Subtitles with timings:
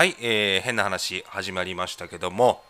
[0.00, 2.62] はい、えー変な話始まりましたけども、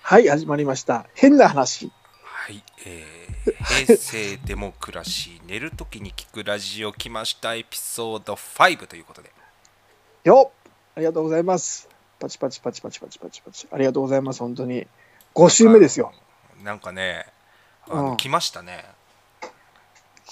[0.00, 1.04] はい、始まりました。
[1.12, 1.90] 変な話。
[2.22, 9.32] はい、えー平成デモクラシー寝るときに聞くラジオ来ましたエピソード5ということで、
[10.22, 11.88] よっありがとうございます。
[12.20, 13.66] パチパチパチパチパチパチパチ。
[13.72, 14.86] ありがとうございます、本当に。
[15.34, 16.12] 5週目ですよ。
[16.62, 17.26] なんかね、
[17.90, 18.84] あのうん来ましたね。
[19.40, 19.48] こ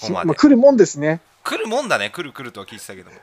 [0.07, 1.19] こまでまあ、来るもんですね。
[1.43, 3.17] 来るもんだね、来る来るとは聞いてたけども。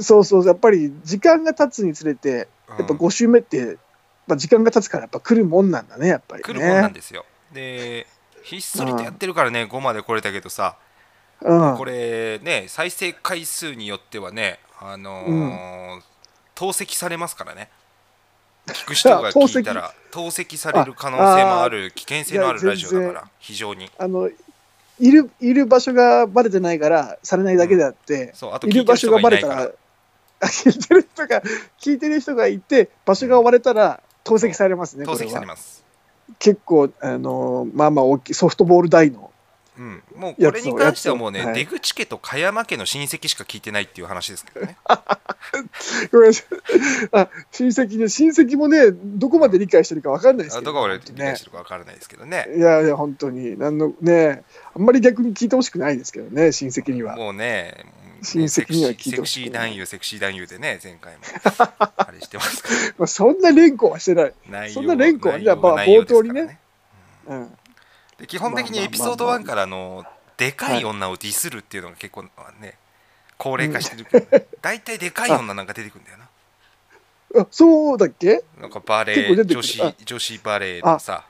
[0.00, 2.78] そうそう、やっぱり時間が経つにつれて、うん。
[2.78, 3.78] やっぱ5週目って、
[4.26, 6.44] まあ、時間が経つからやっぱ来るもんなんだね、やっぱり、ね。
[6.44, 7.24] 来るもんなんですよ。
[7.52, 8.06] で、
[8.42, 10.76] ひっそりとやってるからね、5まで来れたけどさ、
[11.42, 16.02] うん、これね、再生回数によってはね、あのー
[16.60, 17.70] 透析されますからね。
[18.66, 20.58] 聞く人が聞いたら 透析。
[20.58, 23.90] される可能性もある危険性のあるラジオだから非常に。
[23.96, 24.28] あの
[24.98, 29.70] いるいる場所がバレてないからされないだけであって、そうあといる場所がバレたら
[30.40, 31.42] 聞いてる人が
[31.78, 35.84] 聞いてる人がいて場所が割れたら透析されますねされます、
[36.38, 39.30] 結構あのまあまあ大きいソフトボール大の
[39.80, 41.54] うん、もうこれに関してはもうね、はい。
[41.54, 44.76] 出口家と茅山家の親戚しか聞いてないっていう話ですけどね。
[46.12, 46.46] ごめんなさい。
[47.12, 50.70] あ親戚ね親戚もねどこまで理解してるかわかんないですけど。
[50.70, 52.46] あどこまで理解してるか分からないですけどね。
[52.54, 53.58] いやいや本当に。
[53.58, 54.42] なんのね
[54.74, 57.16] あんまり逆に聞いてほしくないですけどね親戚には。
[57.16, 57.86] もうね
[58.22, 61.22] 親戚には聞いてセクシー男優セクシー男優でね前回も。
[61.96, 62.68] あれしてますか
[62.98, 66.58] まあ、そんな連呼はしてない、ら内容そんな連呼は内容じゃあまあ冒頭にね。
[67.26, 67.56] うん、
[68.18, 70.04] で基本的にエピソード1からの
[70.36, 72.24] でかい女をディスるっていうのが結構
[72.60, 72.76] ね
[73.38, 74.04] 高齢化してる。
[74.04, 77.40] けどね大体でかい女なんか出てくるんだよな。
[77.42, 78.42] あそうだっけ？
[78.60, 81.24] なんかバレー女子女子バレーのさ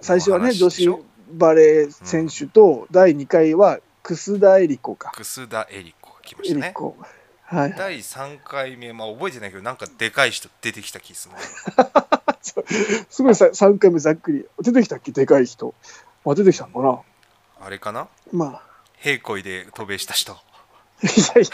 [0.00, 0.88] 最初はね話女子
[1.32, 5.12] バレー選手と、第2回は楠田絵理子か。
[5.14, 5.94] 楠田絵理
[6.34, 6.74] 子が来ま絵したね。
[6.76, 7.18] はい
[7.50, 7.74] はい。
[7.78, 11.34] 第3回目まあ覚えてないけどなんかでかい人出てきた気する。
[12.44, 14.44] ねすごいさ3回目ざっくり。
[14.60, 15.12] 出てきたっけ？
[15.12, 15.74] でかい人。
[16.32, 16.80] あ出てきたのか
[17.60, 17.66] な。
[17.66, 18.08] あれかな？
[18.32, 18.62] まあ。
[18.98, 20.32] 平恋で渡米した人。
[21.02, 21.46] いやい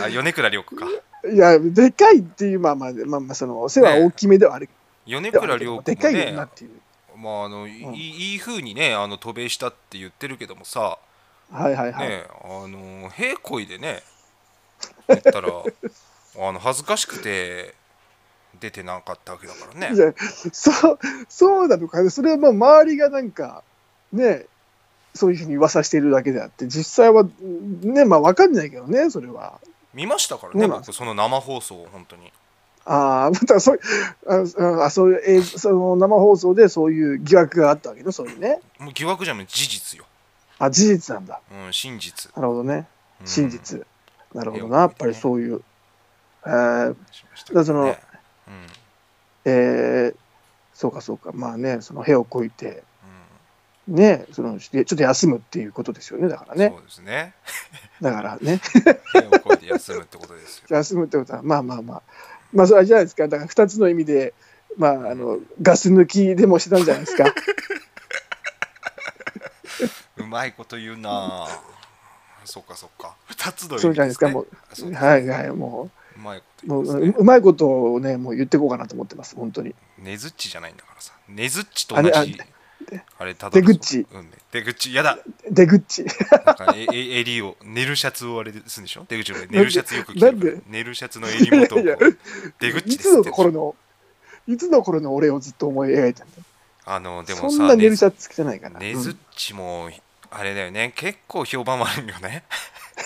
[0.00, 0.86] やいあ米倉涼子か。
[1.24, 4.68] やいやでかいっていうまあまあまあまあその背は大きめではある。
[5.06, 6.70] 米けど、倉涼子もでかいよなねっていう。
[7.16, 7.94] まああのいうん。
[7.94, 10.98] いいい風にねあの渡米したって言ってるけどもさ
[11.50, 14.02] はいはいはい、ねあの平恋でね
[15.08, 17.74] 言ったら あの恥ずかしくて
[18.60, 19.94] 出てなかったわけだからね。
[19.94, 20.12] いや
[20.52, 20.98] そう
[21.28, 22.10] そうなのかね。
[22.10, 23.62] それはまあ周りがなんか
[24.12, 24.46] ね
[25.14, 27.24] そういうふうに噂しているだけであって実際は
[27.82, 29.60] ねまあ分かんないけどねそれは。
[29.94, 32.32] 見ましたからね僕その生放送を本当に。
[32.84, 33.80] ああまたそう
[34.26, 38.60] ああそういう映像その生放送でそういう疑惑があったわけねそういうね。
[38.78, 40.06] もう疑惑じゃない事実よ、
[40.58, 41.40] あ事実なんだ。
[41.66, 42.86] うん、真実、なるほどね。
[43.20, 43.26] うん。
[43.26, 43.86] 真実、
[44.34, 44.78] なるほどな。
[44.78, 45.62] やっぱりそういう。
[46.46, 47.62] えー、しましたけどね。
[47.62, 47.94] だそのうん。
[49.44, 50.16] えー
[50.78, 51.32] そうかそうか。
[51.32, 52.84] まあねその部をこいて
[53.88, 53.94] うん。
[53.96, 56.28] ねそのちょっと休むっていうことですよね。
[56.28, 56.68] だからね。
[56.68, 57.34] そうですね。
[58.00, 58.60] だからね。
[59.12, 60.64] 手をこいて休むってことですよ。
[60.68, 62.02] 休むってことはまあまあまあ。
[62.52, 63.26] まあそれはじゃないですか。
[63.26, 64.34] だから2つの意味で
[64.76, 67.24] まああのガス抜きでもしてたんじゃないですか。
[67.24, 67.28] う
[70.28, 71.10] まいこと言うな。
[71.10, 71.60] あ
[72.44, 73.14] そっかそっか。
[73.26, 74.94] 二つの意味そうじゃないですかもう。
[74.94, 76.18] はいはいもう。
[76.20, 76.68] まいことう。
[76.68, 79.74] もう言うんですねうまいことをねもう言っていこうかなと思ってます本当に。
[79.98, 81.12] ねずっちじゃないんだからさ。
[81.28, 82.10] ねずっちと同じ。
[82.12, 82.36] ああれ
[83.18, 84.06] あれた出口。
[84.12, 84.30] うん。
[84.30, 84.94] ね、出口。
[84.94, 85.18] やだ。
[85.50, 86.04] 出口。
[86.04, 89.04] なんかええ襟を寝るシャツをあれでするんでしょ？
[89.08, 90.50] 出口の寝るシャツよく着なんで？
[90.52, 92.08] る寝るシャツの襟元をこういやいや
[92.60, 93.74] 出口いつのですって頃の
[94.46, 96.32] いつの頃の俺をずっと思い描いたんだ
[96.86, 99.90] あのでもそさんな寝るシャツ着てないかな、ねずっちも
[100.30, 100.92] あれだよね。
[100.96, 102.44] 結構評判悪いよね。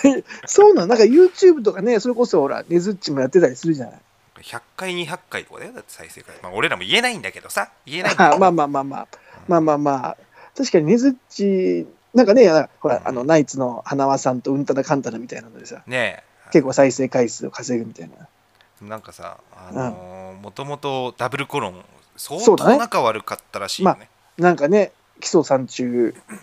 [0.03, 4.01] う んそうなのなんか YouTube とかねそれこそほらねずっちもやってたりするじゃない。
[4.37, 5.73] 100回200回とかだよ。
[5.73, 7.69] だって再生回まあ俺らも言えないんだけどさ。
[7.85, 9.07] 言えない まあまあまあまあ。
[9.47, 10.17] まあまあまあ。
[10.57, 15.83] 確かにねずっちなんかねほらあのナイツの花輪さんとうんたらかんたらみたいなのでさ。
[15.87, 16.49] ねえ。
[16.51, 18.87] 結構再生回数を稼ぐみたいな。
[18.87, 21.85] なんかさあのもともとダブルコロン
[22.17, 24.09] 相当仲悪かったらしいよね。
[24.37, 26.39] なんかね基礎山中うん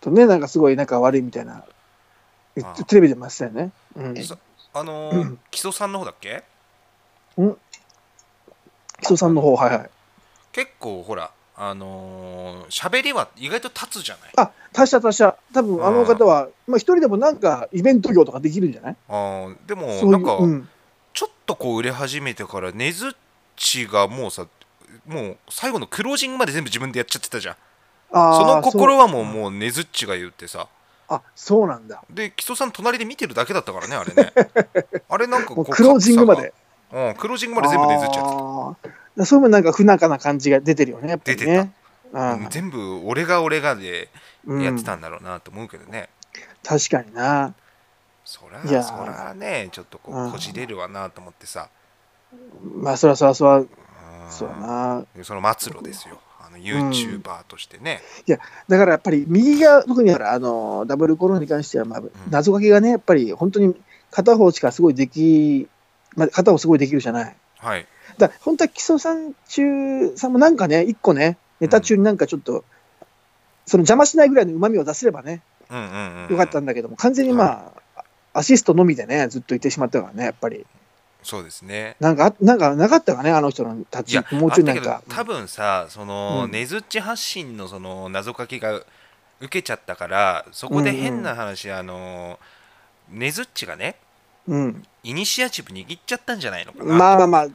[0.00, 0.40] とねなん。
[0.40, 1.64] かすごい仲悪いみたいな
[2.62, 4.14] あテレビでもやってたよね、うん、
[4.74, 5.38] あのーうん。
[5.50, 5.92] 木曽さん。
[5.92, 6.42] の方だっけ
[8.98, 9.34] 基礎さん。
[9.34, 9.90] の方はいはい
[10.52, 17.36] 結構ほらあのー喋りは意外と立つじゃないあ達者達者多分あの方はまあ一人でもなん。
[17.38, 18.72] かイベント業とかできるん。
[18.72, 20.24] じゃないあでもなん。
[20.24, 20.68] か、う、ん、
[21.12, 23.10] ちょっとこう売れ始めてからねずっ
[23.56, 24.46] ちがもうさ
[25.06, 27.56] もう最後のクロージングまで全部自分でやっちゃってたじゃん。
[28.12, 30.68] その心はもうもうねずっちが言ってさ。
[31.08, 32.02] あそうなんだ。
[32.08, 34.32] で木曽さん隣で見てるだけだったからねあれね。
[35.08, 36.52] あれなんかこうクロージングまで。
[36.92, 41.72] うん、クロージングまで全部ねずっちゃってそういうのなんか不仲な感じが出てるよね、やっぱりね。
[42.12, 42.42] た、うん。
[42.44, 44.08] うん全部俺が俺がで
[44.46, 44.62] うん。
[44.62, 46.08] やってたんだろうなと思うけどね、
[46.64, 47.54] 確かにな。
[48.24, 50.28] そらそらねちょっとこうん。
[50.28, 51.68] うこじれるわなと思ってさ、
[52.76, 53.68] まあ、そらそらそら、うん。
[54.30, 55.04] そうやな。
[55.22, 56.20] その末路ですよ
[56.52, 58.02] あの YouTuber としてね、
[58.68, 63.74] だからやっぱり右が特にあのダブルコロナに関しては、まあ、謎かけがね、やっぱり本当に
[64.10, 65.68] 片方しかすごいでき、
[66.16, 67.36] まあ、片方すごいできるじゃない。
[67.58, 67.86] はい。
[68.18, 72.64] だから本当は木曽さん中さんもなんかね、一個ね、ネタ中になんかちょっと、
[73.66, 76.30] その邪魔しないぐらいのうまみを出せればね、うんうんうんうん。
[76.32, 80.66] よかったんだけども、完全にまあ、アシストのみでね、ずっといてしまったからね、やっぱり。
[81.22, 81.96] そうですね。
[82.00, 85.02] なんか、あなんかなかったかね、あの人の立ちもうちょいなんか。
[85.08, 86.50] 多分さその、うん。
[86.50, 88.74] ねずっち発信のその謎かけが
[89.40, 92.38] 受けちゃったからそこで変な話、あの
[93.08, 93.96] ねずっちがね
[94.46, 94.82] うん。
[95.02, 97.46] イニシアチブ握っちゃったんじゃないのかな、まあまあまあ、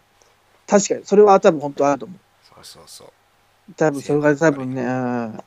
[0.67, 2.19] 確かに、それは多分本当あると思う。
[2.43, 3.73] そうそうそう。
[3.75, 5.43] 多分それが多分ね、うん。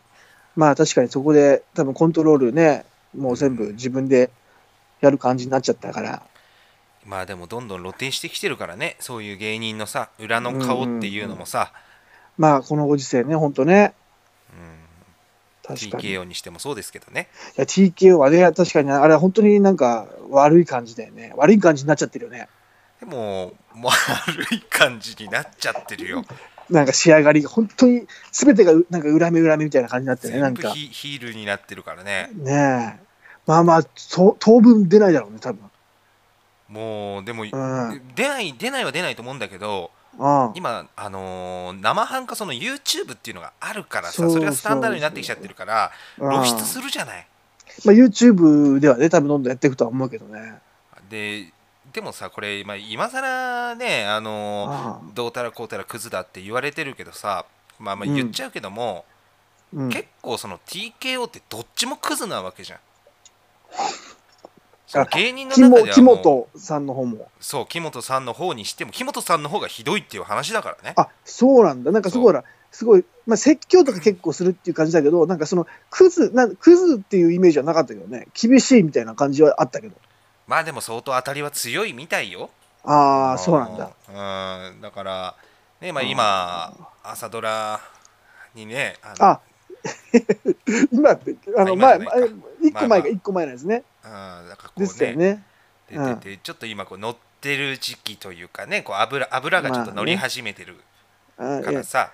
[0.56, 2.84] まあ確かにそこで多分コントロールね、
[3.16, 4.30] もう全部自分で
[5.00, 6.22] やる感じになっちゃったから。
[7.08, 11.72] まあでもどんどん露呈してきてるからねそういう芸人のさ裏の顔っていうのもさ、
[12.36, 13.94] まあこのご時世ね、本当ね、
[14.52, 16.10] うん確かに。
[16.10, 21.32] い TKO にしてもそうですけどねや TKO はね、確かにあれは本当になんか悪い感じだよね。
[21.36, 22.46] 悪い感じになっちゃってるよね。
[23.00, 26.24] でも悪い感じになっちゃってるよ
[26.68, 30.72] なんか仕上がりが本当に全てがうなんか恨み恨みみたいな感じになってね、なんか。
[30.72, 33.08] ヒヒールになってるからねねえ。
[33.46, 35.70] まあまあ、そう当分出ないだろうね、多分。
[36.68, 38.02] もうでも、うん。
[38.14, 40.52] 出ない出ないは出ないと思うんだけどうん。
[40.54, 46.42] 今あのー生半可その YouTube っていうのがあるからさそれがスタンダードになってきちゃってるからうん。
[46.44, 47.26] 露出するじゃない？
[47.84, 50.54] まあ、YouTube ではね、多分どんどんやっていくとは思うけどね。
[51.08, 51.52] で
[51.92, 57.46] でもさこれ、まあ、今更ねあのーどうたらこうたらクズだって言われてるけどさ
[57.78, 58.14] まあまあうん。
[58.14, 59.04] 言っちゃうけども、
[59.72, 62.78] うん、結構その TKO ってどっちもクズなわけじゃん
[65.14, 67.28] 芸人の中ではもう本さんの方も。
[67.40, 71.92] そう木本さんの方にしても木本さんの方がひどいっていう話だからねあそうなんだ。
[71.92, 72.34] なんかすごい
[72.70, 79.96] すごい、まあ、説教とか結構するっていう感じだけど、なんかその、クズ、なんクズっていうイメージはなかったけどね、厳しいみたいな感じはあったけど。
[80.46, 82.50] まあでも相当当たりは強いみたいよ
[82.84, 83.90] ああ、そうなんだ。
[84.08, 85.34] うんだから
[85.80, 87.80] ねまあ今朝ドラ
[88.54, 89.40] にねあ
[90.90, 91.98] 今って、あの、前、
[92.62, 93.84] 一個前が一個前なんですね。
[94.08, 95.42] うんなんかこうねよね。
[95.90, 100.76] 出ててちょっと今こう乗ってる時期というかねこう油油がちょっと乗り始めてる
[101.36, 102.10] からさ、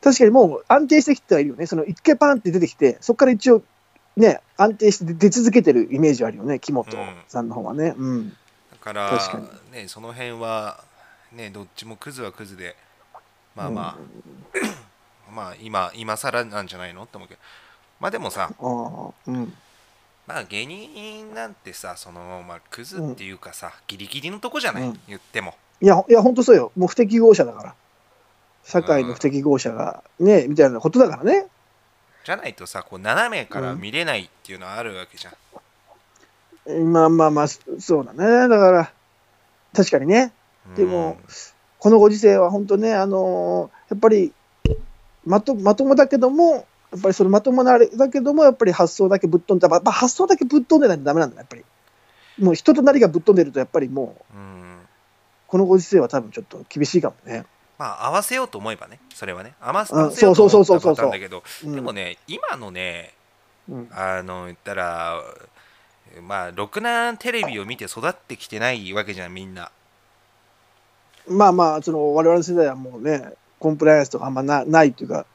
[0.00, 1.66] 確かにもう安定してきてはいるよね。
[1.66, 3.62] その一回パンって出てきて、そこから一応、
[4.16, 6.96] ね、安定して出続けてるイメージあるよね、木本
[7.26, 7.94] さんの方はね。
[7.96, 8.30] うん。
[8.30, 8.36] だ
[8.80, 10.84] から確かねその辺は
[11.32, 12.76] ねどっちもクズはクズで
[13.56, 13.98] まあま
[15.28, 17.40] あ、まあ今今更なんじゃないのって思うけど
[17.98, 19.52] まあでもさああ、うん。
[20.26, 26.72] まあ芸人なんてさそのまあクズっていうかさ、ギリギリのとこじゃない、うん言ってもいや、いや、本当そうよ。
[26.74, 27.74] もう不適合者だから。
[28.64, 31.46] 社会の不適合者が、ね、みたいなことだからね。
[32.24, 38.48] じゃないとさこう斜めから見れないっていうのはあるわけじゃん、まあまあまあ、そそうだね。
[38.48, 38.92] だから、
[39.72, 40.32] 確かにね。
[40.76, 41.24] でもうん
[41.78, 44.32] このご時世は本当ね、あのーやっぱり
[45.24, 51.64] まとまともだけども、やっぱりそのまともなあれだけども、やっぱり発想だけぶっ飛んで、やっぱ発想だけぶっ飛んでないとダメなんだ、やっぱり。
[52.38, 54.66] もう人となりがぶっ飛んでると、やっぱりもう、うん
[55.46, 57.44] このご時世は多分ちょっと厳しいかもね。
[57.78, 63.12] まあ合わせようと思えばねそれはね合わせようと思ったパターンだけどうんでもね今のね
[63.68, 65.20] うんあの言ったら
[66.22, 69.70] まあろくなテレビを見て育ってきてないわけじゃんみんな
[71.28, 75.26] まあまあ、その我々の世代はもうね、コンプライアンスとかあんまなないっていうか、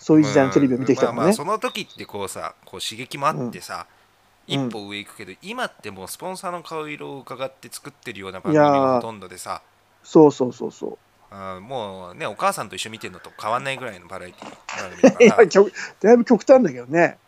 [0.00, 1.32] そういう時代のテレビを見てきたねまあまあ。
[1.34, 4.00] その時ってこうさこう刺激もあってさ、うん
[4.46, 9.62] 一歩上行くけど、今ってもうスポンサーの顔色を伺って作ってるような番組がほとんどでさ
[10.02, 10.98] そうそうそうそう。
[11.30, 15.36] あーもうねお母さんと一緒に見てるのと変わんないぐらいのバラエティ番組だ
[16.12, 17.18] いぶ極端だけどね。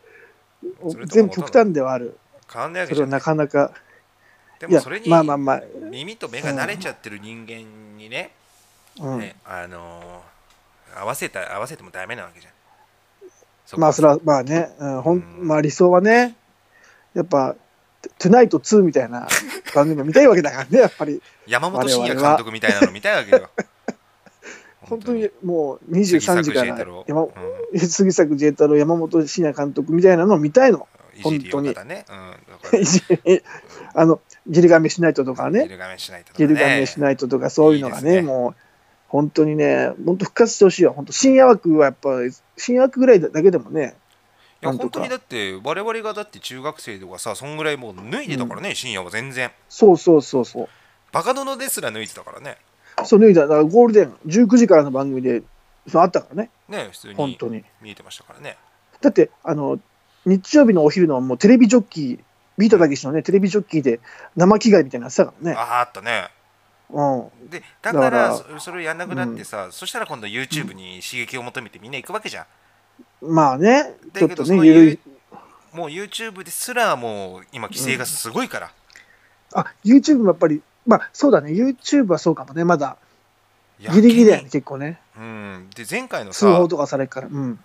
[1.04, 2.18] 全部極端ではある。
[2.52, 3.72] 変わんないわけじゃそれはなかなか。
[4.58, 5.62] でもそれにまあまあまあ。
[5.90, 8.32] 耳と目が慣れちゃってる人間にね,、
[8.98, 12.58] うんねあのー合わせた合わせてもダメなわけじゃんこ
[13.76, 15.48] まあそれはまあね、うん、ほんうん。
[15.48, 16.36] まあ理想はね、
[17.14, 17.56] やっぱ、
[18.18, 19.28] トゥナイト2みたいな
[19.74, 21.22] 番組を見たいわけだからね、 やっぱり。
[21.46, 23.48] 山本慎也監督みたいなの見たいわけよ。
[24.82, 26.76] 本当にもう23時から
[27.06, 27.26] 山う
[27.74, 27.78] ん。
[27.80, 30.88] 杉作 J 太郎、山本慎也監督みたいなのを見たいの。
[31.22, 31.74] 本当に。
[31.74, 33.42] 方ね、うん、
[33.94, 38.22] あの、ギルガメシナイトとかね、ギルガメしないと、ね、ギルガメシナイトとかそういうのがね、ね。
[38.22, 38.54] もう、
[39.12, 40.94] 本当にね、本当復活してほしいわ。
[40.94, 42.08] 本当深夜枠はやっぱ、
[42.56, 43.94] 深夜枠ぐらいだけでもね、
[44.62, 50.68] いや本当にだって我々がだって中学生とかさそんぐらいもう脱いでたからね、深夜は全然そうそうそうそう。
[51.12, 52.56] バカ殿ですら脱いでたからね
[53.04, 55.42] そう、脱いだ、だからゴールデン、19時からの番組で、
[55.88, 57.64] そうあったからね、ね普通に本当に。
[57.82, 58.56] 見えてましたからね
[59.02, 59.78] だって、あの、
[60.24, 62.18] 日曜日のお昼のもうテレビジョッキー、
[62.56, 64.00] ビートたけしのね、テレビジョッキーで
[64.36, 65.56] 生着替えみたいなのやってたからね。
[65.56, 66.30] あああったね
[66.92, 67.50] うん。
[67.50, 72.46] でだからだからそそれをやんなくなってさ、そしたら今度 YouTube に刺激を求めてみんな行くわけじゃん。
[73.22, 74.98] まあね、だけどそのゆるい。
[75.72, 78.72] もう YouTube ですらもう今規制がすごいから、
[79.54, 82.96] あ、YouTube もやっぱり、まあそうだね、YouTube はそうかもね、まだ。
[83.80, 85.00] ギリギリだよね、結構ね。
[85.16, 85.70] うん。
[85.74, 87.28] で前回の通さ報とかされるから。
[87.28, 87.58] うん。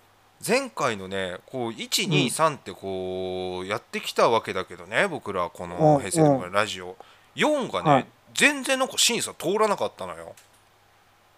[0.48, 6.00] 前回のねこう123ってこうやってきたわけだけどね僕らこのうん。
[6.00, 6.96] 平成のラジオ。
[7.36, 8.07] 4がね、はい
[8.38, 10.34] 全然なんか審査通らなかったのよ。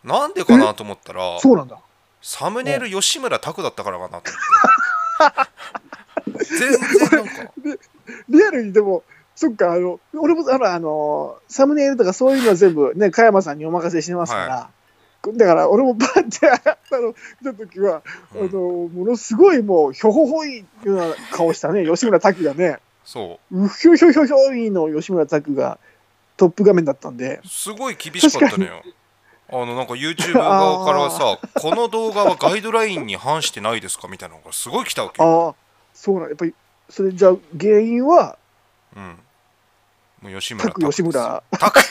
[0.03, 1.79] なんでかなと思ったらそうなんだ。
[2.21, 4.39] サムネイル吉村拓だったからかなと思
[6.35, 6.39] って。
[6.45, 6.79] 全然
[7.11, 7.53] なんか。
[8.27, 9.03] リアルにでも、
[9.35, 14.69] そっか、あの、俺も、あの、あの、サムネイルとかそういうのは全部ね、加山さんにお任せしてますから、
[15.33, 16.59] だから俺もバッて、あ
[16.91, 18.03] の、見たときは、
[18.35, 18.49] うん。
[18.49, 23.69] あの、ものすごいもう、ひょほほいような顔したね、吉村拓がね、そう。
[23.69, 25.79] ひょひょひょひょいの吉村拓が
[26.39, 28.81] トップ画面だったんで、すごい厳しかったのよ
[29.51, 35.55] あのなんか YouTube 側からさ この動画はガイドラインに反してないですかみたいなのがすごい来たわけよ、ああ、
[35.93, 36.53] そうなんやっぱり、
[36.89, 38.37] それじゃあ原因は、
[38.95, 39.19] うん、
[40.21, 41.81] もう吉村拓吉村、タク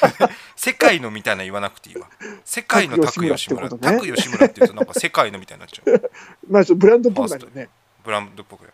[0.57, 2.09] 世界のみたいな言わなくていいわ。
[2.47, 4.07] 世界のタク吉村タク吉村。
[4.07, 4.17] ってことね。
[4.17, 6.11] 吉村って言うとなんか世界のみたいになっちゃう。
[6.49, 7.69] まあちょっとブランドっぽくなるよね。
[8.03, 8.65] ブランドっぽく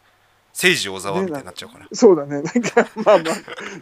[0.54, 2.40] 政治小沢みたいになっちゃうから、そうだね。
[2.40, 3.32] なんか、まあまあ、指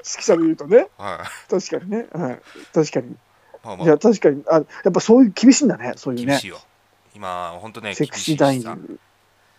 [0.02, 2.06] 揮者で言うとね、はい確かにね。
[2.12, 2.40] はい。
[2.72, 3.16] 確かに。
[3.62, 6.44] まあまいや、確かに、あ、やっぱそういう厳しいんだね、そういうねあ厳し。
[6.44, 6.58] いよ
[7.14, 8.76] 今本当ねセクシー男優しさ。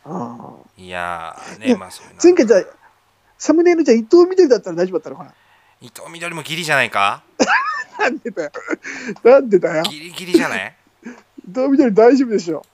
[0.05, 0.53] ああ。
[0.75, 2.63] いやーいやねまあそう前回じゃあ、
[3.37, 5.33] サムネイルじゃあ伊藤みどりだったら大丈夫だったのかな？
[5.81, 7.23] 伊藤みどりもギリじゃないか？
[7.99, 8.51] なんでだよ。
[9.23, 9.83] なんでだよ。
[9.83, 10.75] ギリギリじゃない？
[11.05, 12.65] 伊藤みどり大丈夫でしょ。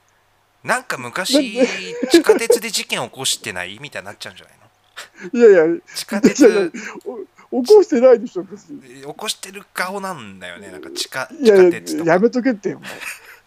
[0.64, 1.66] なんか昔
[2.10, 3.80] 地下鉄で事件起こしてない？
[3.82, 4.54] みたいになっちゃうんじゃない
[5.34, 5.50] の？
[5.50, 6.72] いやいや、地下鉄。
[7.52, 8.82] お起こしてないでしょ、別に。
[9.02, 10.72] 起こしてる顔なんだよね。
[10.72, 12.12] なんか地下地下鉄とか。
[12.12, 12.86] やめとけってよ、も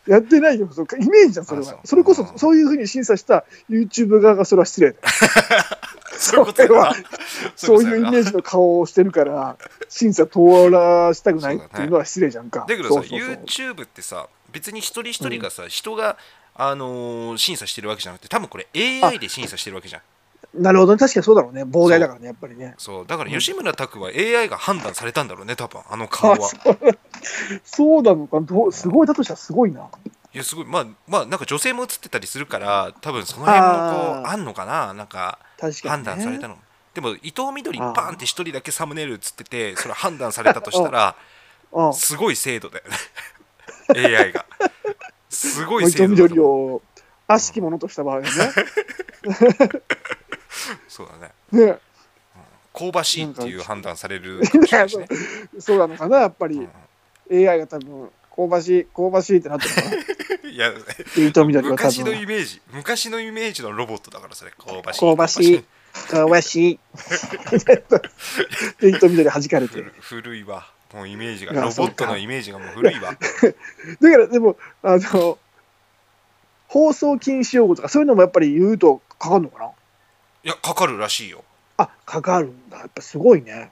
[0.07, 0.11] う。
[0.11, 1.79] やってないよ、そイメージじゃん、それは。
[1.85, 5.03] それこそう、んそういうふうに審査した YouTube 側がそれは失礼だよ。
[6.19, 6.97] そういうことやな。
[7.55, 9.57] そういうイメージジの顔をしてるから、
[9.89, 12.65] 審査通らしたくないっていうのは失礼じゃんか。
[12.69, 13.29] だけどさそうそうそう。
[13.29, 16.17] YouTube ってさ別に一人一人がさ、人が
[16.55, 20.03] あのー審査してるわけじゃなくて多分これ AI で審査してるわけじゃん。
[20.55, 21.63] なるほどね、確かにそうだろうね。
[21.65, 22.75] 膨大だからね、やっぱりね。
[22.77, 23.07] そう。
[23.07, 26.51] だから吉村拓は AI が判断されたんだろうね多分あの顔あは
[27.65, 28.41] そうなのか。
[28.41, 29.89] どう、すごい、だとしたらすごいな。
[30.35, 30.67] いやすごい。
[30.67, 34.93] まあまあなんか女性も映ってたりするから多分その辺もこうあんのかな？
[34.93, 35.39] なんか。
[35.85, 36.59] 判断されたの。
[36.93, 41.17] でも伊藤みどりパーンって一人だけサムネイル映っててそれ判断されたとしたら
[41.73, 41.95] うん。
[41.95, 42.97] すごい精度だよね。
[44.17, 44.45] AI が
[45.33, 46.83] すごい精度だと緑思うを
[47.27, 48.29] 悪しきものとした場合ね。
[50.89, 51.33] そうだね
[51.67, 51.79] ね。
[52.75, 55.07] 香ばしいっていう判断されるかもしれないしね、
[55.59, 56.57] そうなのかな、やっぱり。
[56.57, 56.69] うん
[57.33, 59.97] AI が多分、香ばしい、香ばしいってなってるのかな。
[60.53, 60.71] いや
[61.63, 62.21] 昔の分。
[62.21, 65.65] イメージ昔のイメージのロボットだからそれ香ばしい香ばしい
[66.11, 66.81] 香ばしい。
[68.81, 69.95] で、伊藤緑弾かれてる。
[70.01, 75.39] 古古いわもうイメージがロボットのイメージがもう古いわ だから、でも、あの、
[76.69, 79.71] 放送禁止用語とか、そういうのもやっぱり言うとかかるのかな？
[80.45, 81.45] いやかかるらしいよ
[81.77, 82.79] あ、かかるんだ。
[82.79, 83.71] やっぱすごいね。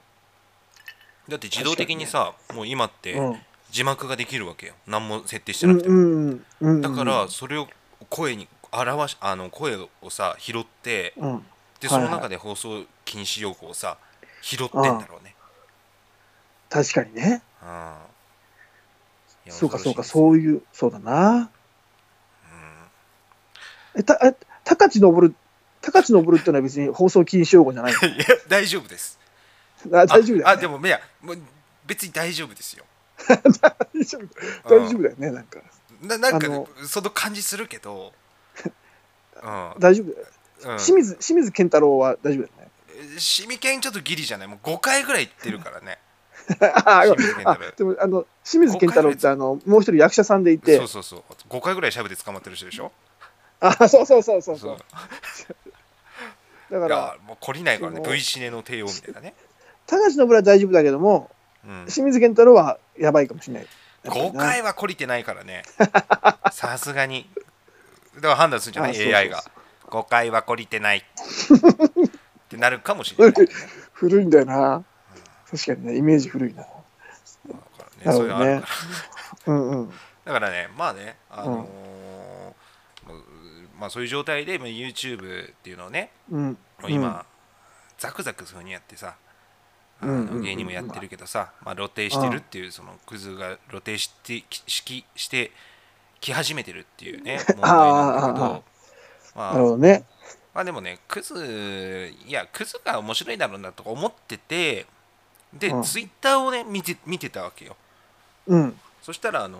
[1.27, 3.41] だって自動的にさもう今ってうん。
[3.69, 6.81] 字幕ができるわけよ何も設定してうんなくても、うんうん。
[6.81, 7.67] だからそれを
[8.09, 11.45] 声に表しあの声をさ拾ってうん。
[11.79, 13.97] でその中で放送禁止用語をさ
[14.41, 15.35] 拾ってんだろうね
[16.71, 17.41] 確かにね。
[19.49, 21.49] そうかそうか、そういう、そうだな。
[23.95, 25.35] うんえ、た、え、高知登る、
[25.81, 27.99] 高知登るってのは別に放送禁止用語じゃないの？
[28.07, 29.19] いや大丈夫です
[29.91, 30.43] あ大丈夫だよ、ね。
[30.45, 31.37] ああでもいやもう
[31.85, 32.85] 別に大丈夫ですよ
[33.27, 33.37] 大
[34.05, 35.59] 丈夫大丈夫だよね、なんか。
[36.01, 38.13] ななんかあのその感じするけど、
[38.63, 40.27] うん大丈夫だよ。
[40.63, 42.69] うん清水、清水健太郎は大丈夫だよ
[43.09, 43.19] ね。
[43.19, 44.47] シミケンちょっとギリじゃない？
[44.47, 45.97] もう5回ぐらい言ってるからね
[46.59, 47.03] あ
[47.77, 50.77] でも、あの、清水健太郎って、あの、もう一人役者さんでいて。
[50.77, 51.23] そう、そうそう。
[51.49, 52.91] 5回ぐらいしゃべって捕まってる人でしょ？
[53.59, 54.75] あ、そうそうそうそうそそう。
[54.75, 56.73] う。
[56.73, 58.01] だかいら、やもう懲りないからね。
[58.01, 59.33] V シネの帝王みたいなね。
[59.87, 61.29] 高橋のぶら大丈夫だけども、
[61.65, 63.67] うん、清水健太郎はやばいかもしれない。
[64.03, 65.63] やっぱり5な回は懲りてないからね。
[66.51, 67.29] さすがに。
[68.15, 69.43] だから判断するんじゃない？AI が。
[69.87, 70.97] 5回は懲りてない。
[71.03, 71.03] っ
[72.49, 73.47] てなるかもしれない、ね、
[73.93, 74.83] 古いんだよな。
[75.51, 76.63] 確かにね、イメージ古いな。
[76.63, 78.63] だからねそういう
[79.47, 79.93] うんうん。
[80.23, 81.67] だからねまあねあのー
[83.07, 83.17] まあ
[83.79, 86.57] まあそういう状態でまあ YouTube っていうのをねうん。
[86.87, 87.25] 今、
[87.97, 89.15] ザクザクそういうふうにやってさ
[89.99, 95.51] あのうんうんうん芸人もやってるけどさ、まあ、露呈してるっていうそのクズが露呈してきしして
[96.19, 98.63] き始めてるっていうね 問題なんだけああああど
[99.35, 100.05] まなるほどね。
[100.53, 104.85] まあでもねクズいやクズが面白いだろうなとか思ってて
[105.53, 107.75] で、うんツイッターをね見て見てたわけよ
[108.47, 108.79] うん。
[109.01, 109.59] そしたらあの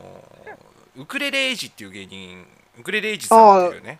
[0.98, 2.46] ウクレレエイジっていう芸人
[2.80, 4.00] ウクレレエイジさんっていうね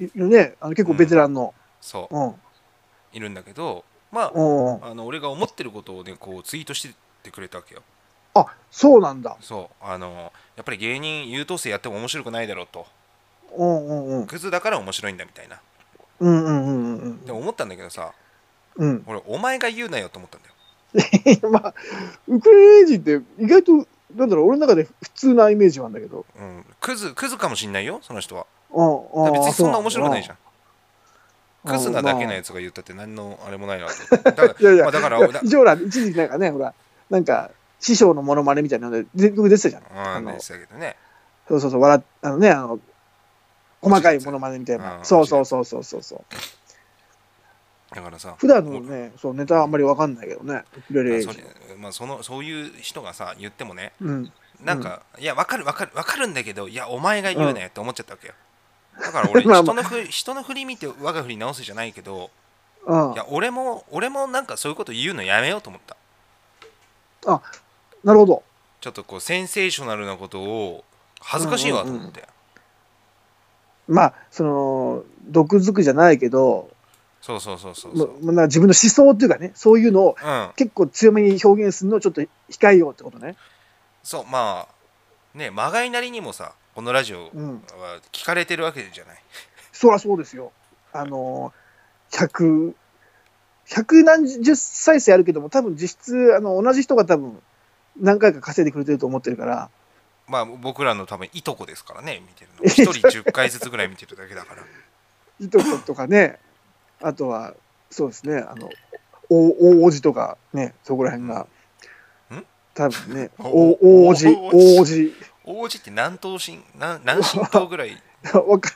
[0.00, 0.54] いるね。
[0.60, 1.54] あの結構ベテランの。
[1.80, 2.34] そううん。
[3.12, 4.84] いるんだけどまあうんうん。
[4.84, 6.88] あの俺が思ってることをねこうツイートし
[7.22, 7.82] てくれたわけよ
[8.34, 9.36] あ、そうなんだ。
[9.40, 12.86] そうあのやっぱり芸人優等生やっても面白くないだろうと
[13.56, 14.26] うんうんうん。
[14.26, 15.60] クズだから面白いんだみたいな
[16.20, 18.12] うんうんうんうんでも思ったんだけどさ
[18.76, 19.02] うん。
[19.06, 20.49] 俺お前が言うなよと思ったんだようん。
[21.50, 21.74] まあ、
[22.28, 26.26] ウクレレ人って意外と、なんだろう、俺の中で普通なイメージなんだけど。
[26.36, 29.32] うん、クズクズかもしんないよその人はうん。
[29.32, 30.36] 別にそんな面白くないじゃん
[31.64, 35.18] うんクズなだけのやつが言ったって何のあれもないなと だからいやいや、まあだから
[35.74, 36.72] 一時期なんかね、ほら、
[37.10, 39.82] なんか、師匠のモノマネみたいなので、全国出てたじゃん。
[39.94, 42.78] あのねそうそうそう、笑っあのね、あの、
[43.82, 44.98] 細かいモノマネみたいな。
[44.98, 46.24] うんそうそうそうそうそうそう。
[47.94, 51.24] だからさ普段のね、そう、ネタはあんまりわかんないけどね、それ
[51.78, 54.32] まあ、そのそういう人がさ言ってもねうん。
[54.64, 58.34] なんか、いやわかるわかるわかるんだけどいやお前が言うねって思っちゃったわけよ。
[59.00, 59.74] だから俺 まあまあ。
[59.74, 62.30] 人のふ人の振り見て我が振り直すじゃないけど
[62.86, 63.12] うん。
[63.12, 63.16] い。
[63.16, 65.96] や俺も俺もなんかそういうこと言うのやめようと思った。
[68.04, 68.42] なるほど。
[68.80, 70.84] ちょっとこうセンセーショナルなことを
[71.20, 72.26] 恥ずかしいわと思って、
[73.90, 76.70] まあ、その、毒づくじゃないけど、
[77.20, 78.18] そうそうそうそうもそう。
[78.22, 80.50] うなんか自分の思想っていうかね、そういうのをうん。
[80.56, 83.36] 結構強めに表現するのをちょっと控えようってことね。
[84.02, 84.66] そうま
[85.34, 87.54] あねまがいなりにもさこのラジオうん。
[87.56, 89.22] は聞かれてるわけじゃない。
[89.72, 90.52] そりゃそうですよ。
[90.92, 91.52] あの、
[92.10, 92.74] 100、
[93.68, 97.40] 100何十再生あるけども、多分実質、あの、同じ人が多分、
[98.00, 99.70] 何回か稼いでくれてると思ってるから、
[100.26, 102.64] まあ僕らの多分いとこですからね見てるの。
[102.70, 104.62] 一人10回ずつぐらい見てるだけだから。
[105.40, 106.38] いとことかね、
[107.02, 107.54] あとは、
[107.90, 108.68] そうですね、あの、
[109.28, 111.46] 大大王子とかね、そこら辺が
[112.30, 113.44] ん、多分ね、大
[113.80, 116.60] 王子、大大王子、王子って何頭身？
[116.78, 117.96] 何何身頭ぐらい？
[118.46, 118.70] わか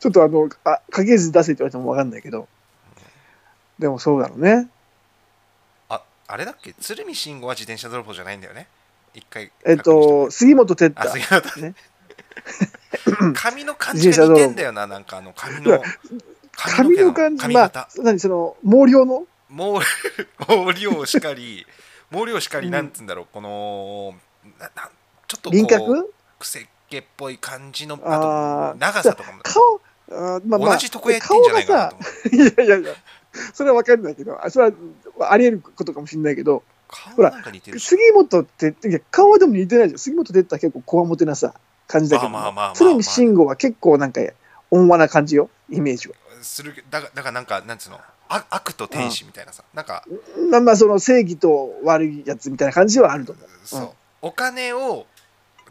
[0.00, 2.48] ちょっとあの、あ家系図出せって言われてもわかんないけど、
[3.78, 4.68] でもそうだろうね。
[5.88, 6.72] ああれだっけ？
[6.74, 8.66] 鶴見慎吾は自転車泥棒じゃないんだよね？
[9.14, 11.12] 一回えっと、杉本哲あ太。
[11.12, 11.60] 杉本。
[11.62, 11.74] ね。
[13.34, 15.82] 髪の感じが似てんだよななんかあの髪の
[16.68, 19.26] 髪の感じ、まあ、何その、毛量の？
[19.50, 21.66] 毛量しかり
[22.12, 23.26] 毛量しかり うんなんつうんだろう。
[23.32, 24.14] この
[24.58, 24.90] なな
[25.26, 26.14] ちょっとこ輪う郭？
[26.38, 29.38] 癖っ気っぽい感じのあと長さとかも。
[29.42, 31.94] 顔、あーまあまあ、同じとこやってんじゃないか
[32.32, 32.94] いやいやいや、
[33.54, 34.66] それはわかんないけど、あそれ
[35.18, 37.78] はあり得ることかもしれないけど、顔なんか似てる。
[37.78, 39.98] し杉本って、いや顔はでも似てないじゃん。
[39.98, 41.54] 杉本哲太は結構こわもてなさ、
[41.86, 42.30] 感じだけど。
[42.30, 44.20] まあまあまあまあまあ、鶴見慎吾は結構なんか、
[44.72, 46.14] 温和な感じよ、イメージは。
[46.42, 48.00] するけだからだからなんかなんつうの？
[48.28, 50.04] あ悪と天使みたいなさなんか
[50.50, 53.46] まあまあ、その正義と悪いやつみたいな感じはあると思う。
[53.64, 53.88] そう、うん
[54.22, 55.06] お金を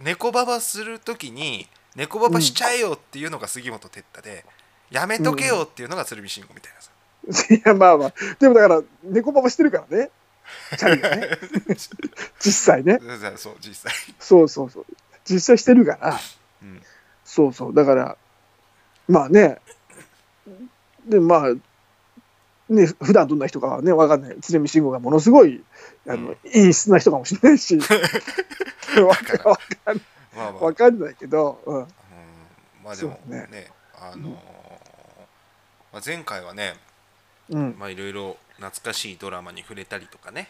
[0.02, 4.44] 猫ババするときに猫ババしちゃえよっていうのが杉本哲太で、
[4.90, 10.10] やめとけよっていうのが鶴見慎吾みたいなさ、 いや、まあまあ、でもだから、猫ババしてるからね。
[10.78, 11.30] チャリがね。
[12.40, 13.00] 実際ね。
[13.38, 14.86] そう実際、そうそうそう。
[15.26, 16.20] 実際してるから、
[16.64, 16.82] うん、
[17.24, 17.74] そうそう。
[17.76, 18.18] だから、
[19.08, 19.60] まあね、
[21.08, 21.54] で、まあ、
[22.70, 24.38] ね、普段どんな人かはね、わかんない。
[24.42, 25.64] 鶴見慎吾がものすごい、
[26.08, 30.02] あの、いい質な人かもしれないし、わ かわかん
[30.36, 31.78] まあまあ、わかんないけど、うん。
[31.78, 31.88] うん、
[32.84, 33.72] まあでもねね。
[33.96, 34.34] あのー
[35.92, 36.76] まあ、前回はね
[37.50, 37.76] うん。
[37.78, 40.48] まあいろいろ懐かしいドラマに触れたりとかね。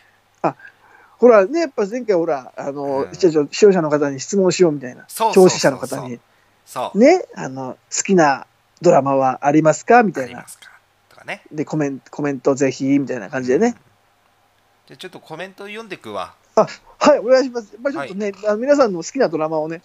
[1.18, 3.14] ほらね、やっぱ前回ほら、あの、うん。
[3.14, 6.20] 視聴者視聴者の方に質問しようみたいな、聴取者の方に、
[6.66, 8.48] そう、ね、あの、好きな
[8.82, 10.04] ドラマはありますか？
[10.04, 10.46] みたいな。
[11.10, 13.76] とかねで、コメント、コメントぜひ、みたいな感じでね。
[14.88, 17.74] じゃあちょっとコメント読んでくわはい、お願いします。
[17.74, 19.82] やっぱりちょっとね、あの皆さんの好きなドラマをね、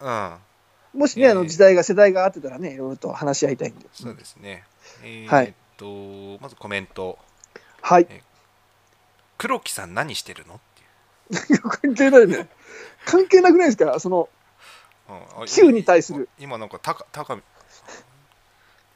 [0.00, 0.34] うん
[0.94, 3.86] もしね、えーあの時代が、世代が合ってたらね、いろいろと話し合いたいんで。
[3.92, 4.64] そうですね。
[5.02, 7.18] えーはいえっと、まずコメント。
[7.82, 8.08] はい。
[9.36, 10.60] 黒木さん何してるの？
[11.82, 12.48] 関係ないね。
[13.04, 14.00] 関係なくないですか？
[14.00, 14.28] その、
[15.08, 17.38] うんあ Q に対する今なんか高高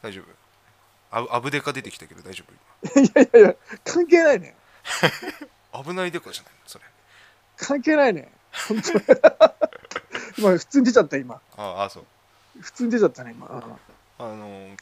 [0.03, 0.25] 大丈夫？
[1.15, 2.45] あアブデカ出てきたけど大丈
[2.85, 3.01] 夫？
[3.01, 4.55] いやいやいや、関係ないね。
[5.73, 6.59] 今危ないデカじゃないの？
[6.67, 6.85] それ。
[7.57, 8.33] 関係ないね。
[8.69, 9.05] 本当に。
[10.39, 11.41] 今、普通に出ちゃった、今。
[11.57, 12.05] ああそう。
[12.61, 13.47] 普通に出ちゃったね、今。
[13.47, 13.63] うん
[14.19, 14.77] あのー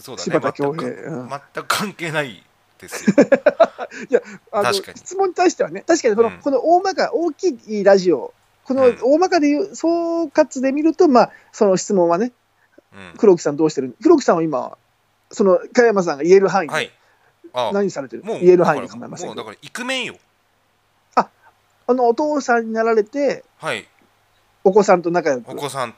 [0.00, 0.24] そうだね。
[0.24, 1.28] 柴田恭平全くうん。
[1.28, 2.44] 全く関係ない
[2.78, 3.14] ですよ。
[4.50, 4.98] あの確かに。
[4.98, 6.38] 質問に対してはね、確かにこの,、うん。
[6.40, 8.98] この大まか、大きいラジオ、このうん。
[9.02, 12.32] 大まかでいう、総括で見ると、まあ、その質問はね、うん
[13.18, 13.96] 黒木さんどうしてる？
[14.02, 14.76] 黒木さんは今、
[15.30, 16.90] その加山さんが言える範囲ではい。
[17.56, 20.16] あ何されてる、もう言える範囲で構いませんもうだからイクメンよ。
[21.86, 23.86] あのお父さんになられて、はい。
[24.64, 25.50] お子さんと仲良く。
[25.50, 25.94] お子さん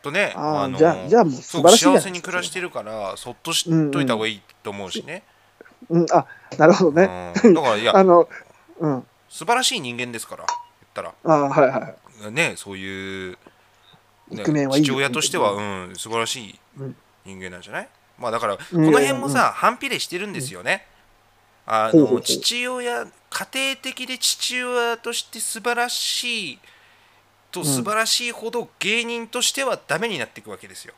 [0.00, 5.22] とねあーのーじゃあじゃあもう素晴らしい幸せに暮らしてるからそっとしといた方がいいと思うしね、
[5.88, 6.26] うん、あ
[6.58, 6.96] なるほどうん。
[6.96, 7.32] ね。
[7.34, 8.28] だからいや あの、
[8.78, 10.58] うん、素晴らしい人間ですから言っ
[10.94, 11.14] たら。
[11.24, 11.94] あはいは
[12.28, 12.32] い。
[12.32, 13.38] ねそういう、
[14.30, 15.60] ね父親としては、うう
[15.92, 17.88] ん、素晴らしいうん人間なんじゃない？
[18.18, 20.86] まあだからこうんの辺もさ、反比例してるんですよね。
[21.66, 26.58] あの父親家庭的で父親として素晴らしい
[27.50, 30.94] とん素晴らしいほど芸人としてはダメになっていくわけですよ。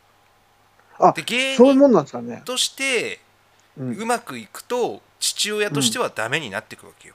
[0.99, 2.43] あで芸人そういうもんなんですかね。
[2.45, 3.21] として
[3.79, 7.15] うん、うまくいくと父親としてはダメになっていくわけよ。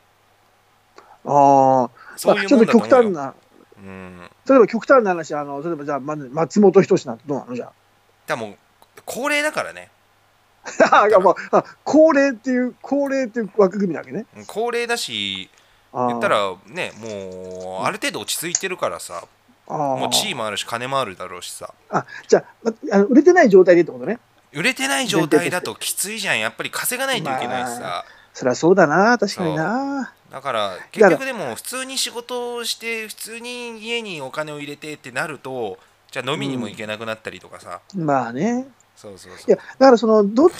[1.26, 3.36] ああ、そういうちょっともんだと思うよ。
[3.82, 7.56] うん、例えば極端な話、あの例えばじゃあ、まず松本人志なんてどうなの？
[7.56, 7.76] じゃだか
[8.28, 8.58] らもう
[9.06, 9.90] 高齢だからね。
[10.92, 11.06] ま
[11.52, 14.26] あ、あ高齢っていう、高齢っていう枠組みなわけね。
[14.46, 15.50] 高齢だし
[15.92, 19.24] 言った、らねもうある程度落ち着いてるからさ。
[19.68, 21.74] あもう地位ーもあるし金もあるだろうしさ。
[21.90, 24.20] あじゃあ、まあの売れてない状態でってことね。
[24.54, 26.40] 売れてない状態だときついじゃん。
[26.40, 30.14] やっぱり稼がないといけないしさ、そりゃそうだな、確かにな。
[30.32, 35.78] だから結局でも普通に仕事をして普通に家にお金を入れてってなると
[36.12, 38.68] じゃあ飲みにも行けなくなったりとかさ、まあね。
[38.98, 40.52] そうそうそういや、だからその、ど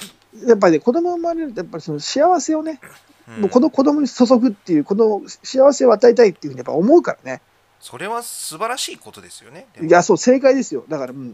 [0.48, 2.80] やっぱりね、子供生まれると、やっぱりその幸せをね、
[3.28, 7.42] うんもうこの子供に注ぐっていう、この幸せを与えたいっていうふうにやっぱ思うからね。
[7.80, 10.86] それは素晴らしいことですよねいや、そう、正解ですよ。
[10.90, 11.34] だから、うん。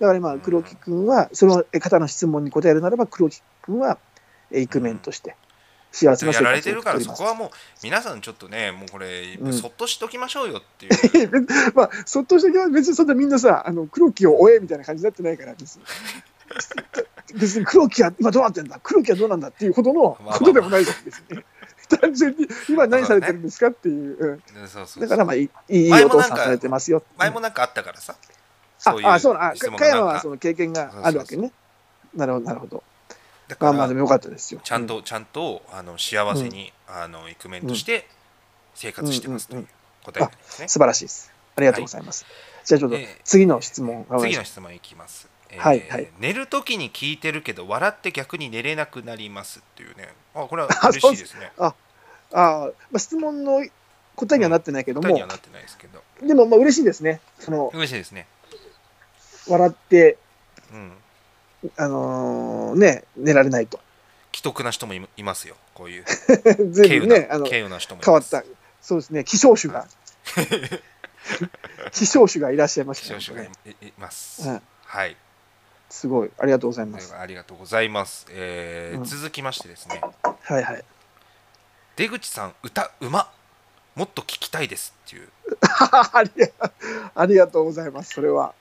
[0.00, 3.98] だから今、うん黒木君は、その方の質問に答えるならば、黒木君は、
[4.50, 5.34] えイクメンとして、
[5.96, 7.50] 幸せなや生活をられてるからそこはもう
[7.82, 15.82] 皆さんちょっとねもうこれうんそっとしときましょうよっていう、 まあ、そっとしてきます別にそんなみんなさ、あの黒木を追えみたいな感じになってないから、別に。
[17.40, 18.78] 別に黒木は今どうなってんだ？
[18.82, 21.42] 黒木はどうなんだっていうほどのことでもないじゃん、別に。
[22.00, 24.42] 単純に今何されてるんですかっていう。
[25.00, 27.02] だから、まあ、いいいいお父さんされてますよ。
[27.16, 28.16] 前もなんかあったからさ、
[28.84, 31.52] あそういうあ、そうな、あ加山はその経験があるわけね。
[32.14, 32.82] なるほど、なるほど。
[33.48, 34.60] だからまあまあ、でもよかったですよ。
[34.64, 38.08] ちゃんと、ちゃんとあの幸せに、あのイクメンとして
[38.74, 39.68] 生活してますという
[40.04, 40.68] 答えになりますね。
[40.68, 41.32] 素晴らしいです。
[41.54, 42.26] ありがとうございます。
[42.64, 45.28] じゃあちょっとえー次の質問、お願いします次の質問いきます。
[45.50, 50.08] えーはいはい寝るときに聞いてるけど笑って逆に寝れなくなりますっていうね。
[50.34, 51.52] あこれはあ嬉しいですね。
[51.58, 53.64] あーまあ、質問の
[54.16, 57.20] 答えにはなってないけども答えには、なってないですけどでもまあ嬉しいですね。
[57.38, 58.26] その嬉しいですね。
[59.48, 60.18] 笑って、
[60.72, 60.92] うん。
[61.76, 63.80] あのーね、寝られないと。
[64.34, 65.56] 既得な人もいいますよ。
[65.74, 66.04] こういう
[66.70, 67.78] 全部ね、あの変わ
[68.20, 68.44] った、
[68.82, 69.86] そうですね、希少種が、
[71.92, 73.86] 希少種がいらっしゃいまし視た聴者がねい。
[73.86, 74.48] います。
[74.48, 75.16] うんはい。
[75.88, 77.14] すごい、ありがとうございます。
[77.14, 78.26] ありがとうございます。
[78.30, 80.00] えーうん続きましてですね。
[80.22, 80.84] はいはい。
[81.96, 83.32] 出口さん歌うま
[83.94, 85.28] もっと聞きたいですっていう
[87.14, 88.54] ありがとうございます、それは。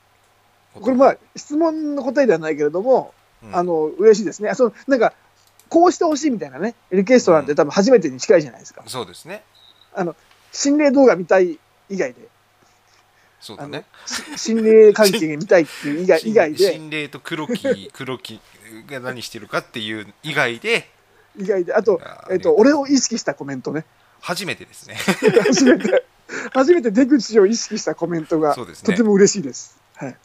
[0.81, 3.55] これまあ、質問の答えではないけれども、うん。
[3.55, 4.53] あの、嬉しいですね。
[4.55, 5.13] そのなんか、
[5.69, 8.83] こうしてほしいみたいなね、リクエストなんて多分初めてに近いじゃないですか。
[8.87, 9.43] そうですね。
[10.51, 11.59] 心霊動画見たい
[11.89, 12.27] 以外で、
[13.41, 13.85] そうだね。
[14.07, 18.39] し心霊関係見たいっていう以外 以外で、心霊と黒木 黒木
[18.87, 20.89] が何してるかっていう以外で。
[21.37, 23.85] 以外で、あと、あーえっと、俺を意識したコメントね。
[24.21, 24.95] 初めてですね。
[25.45, 26.05] 初めて、
[26.53, 28.85] 初めて出口を意識したコメントが、そうですね。
[28.85, 29.77] とても嬉しいです。
[29.95, 30.17] はい。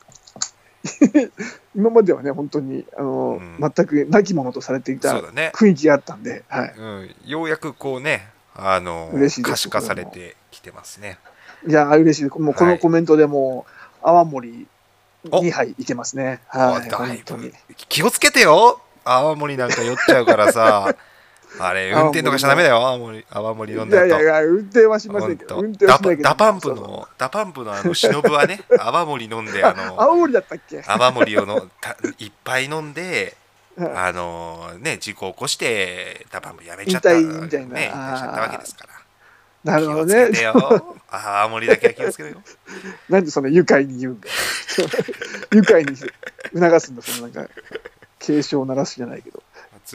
[1.77, 6.75] 今まではね、本当に、あの、うん全く亡き者とされていた雰囲気があったんで、はい。
[6.77, 9.11] うん、ようやくこうねあの
[9.43, 11.19] 可視化されてきてますね
[11.66, 12.38] いや、嬉しいです。
[12.38, 13.71] もうこはいのコメントでもう、
[14.03, 14.66] 泡盛
[15.25, 16.40] 2杯いけますね。
[16.49, 16.90] はい。
[16.90, 17.53] 本当に。
[17.88, 20.95] 気をつけてよ青森なんか酔っちゃうからさ
[21.61, 26.29] あれ運転とかしちゃダメだよ青森泡盛飲んいだとやいやいや、運転はしませんけど、運転はダパしないけど。
[26.29, 30.83] DA PUMPの DA PUMPのあの忍はね 泡盛飲んであの青森だったっけ？
[30.87, 33.37] 泡盛をのたいっぱい飲んで
[33.79, 38.90] あのね事故を起こしてダパンプやめち引ゃった退みたいなねやめちゃったわけですから。
[39.62, 40.31] なるほどね。
[41.11, 42.40] あ青森だけは気をつけてよ
[43.11, 44.35] なんでそんな愉快に言うんだよ。
[45.53, 46.11] 愉快に促
[46.81, 47.53] すんだそのなんか
[48.18, 49.42] 警鐘を鳴らすじゃないけど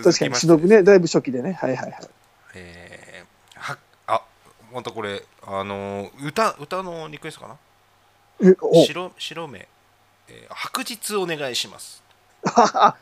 [0.04, 0.84] 確かにして忍ね。
[0.84, 1.54] だいぶ初期でね。
[1.54, 2.10] はいはいはい。
[2.56, 3.78] えーは
[4.08, 4.22] あ
[4.74, 8.50] またこれあの歌歌のリクエストかな？
[8.50, 8.86] えお。
[8.86, 9.68] 白白目、
[10.28, 12.04] えー白日お願いします。
[12.44, 12.98] ああ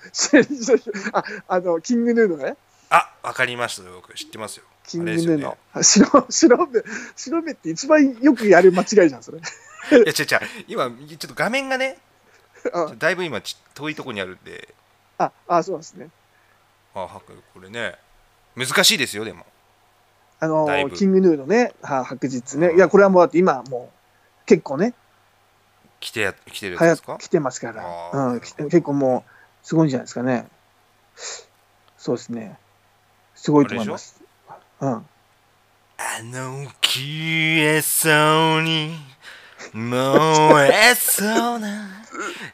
[1.47, 2.56] あのキングヌーのね。
[2.89, 3.89] あわかりました。
[3.91, 4.63] 僕知ってますよ。
[4.86, 6.84] キングヌーの、白白目
[7.15, 9.39] 白目って一番よくやる間違いじゃんそれ。
[9.39, 9.41] い
[9.91, 10.15] や違う違う。
[10.67, 11.97] 今ちょっと画面がね
[12.73, 12.93] あ。
[12.97, 14.73] だいぶ今ち遠いところにあるんで。
[15.17, 16.10] ああそうなんですね
[16.95, 17.10] あは
[17.53, 17.95] これね
[18.56, 19.45] 難しいですよでも。
[20.39, 22.67] あのキングヌーのねは白日ね。
[22.67, 22.77] うん。
[22.77, 24.93] いやこれはもうだって今もう結構ね
[25.99, 27.17] 来てや来てるやつはやですか？
[27.17, 28.12] 来てますから。
[28.13, 29.32] うん、き結構もう
[29.65, 30.47] すごいんじゃないですかね。
[31.97, 32.58] そうですね。
[33.36, 34.21] すごいと思います。
[34.82, 34.89] うん。
[34.89, 35.03] あ
[36.23, 38.97] の消えそうに
[39.73, 42.03] 燃えそうな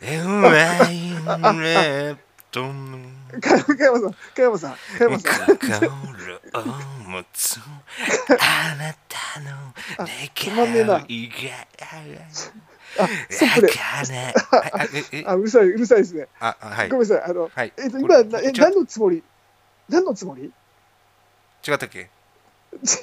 [0.02, 2.16] エワインレ
[2.52, 3.00] ッドの
[3.42, 6.66] 加山さん加山さん加山さん心を
[7.08, 11.68] 持つあなたの止まんねえな願いが
[12.98, 19.24] あストップであうるさいうるさいですねあはいごめんなさいあのはいえっと今え何のつもり
[19.88, 20.52] 何のつもり
[21.68, 22.10] 違ったっけ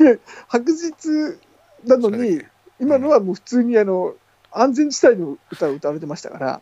[0.01, 1.39] 違う白日
[1.85, 2.43] なのに
[2.81, 4.15] 今のはもう普通にあの
[4.51, 6.61] 安全地帯の歌を歌われてましたから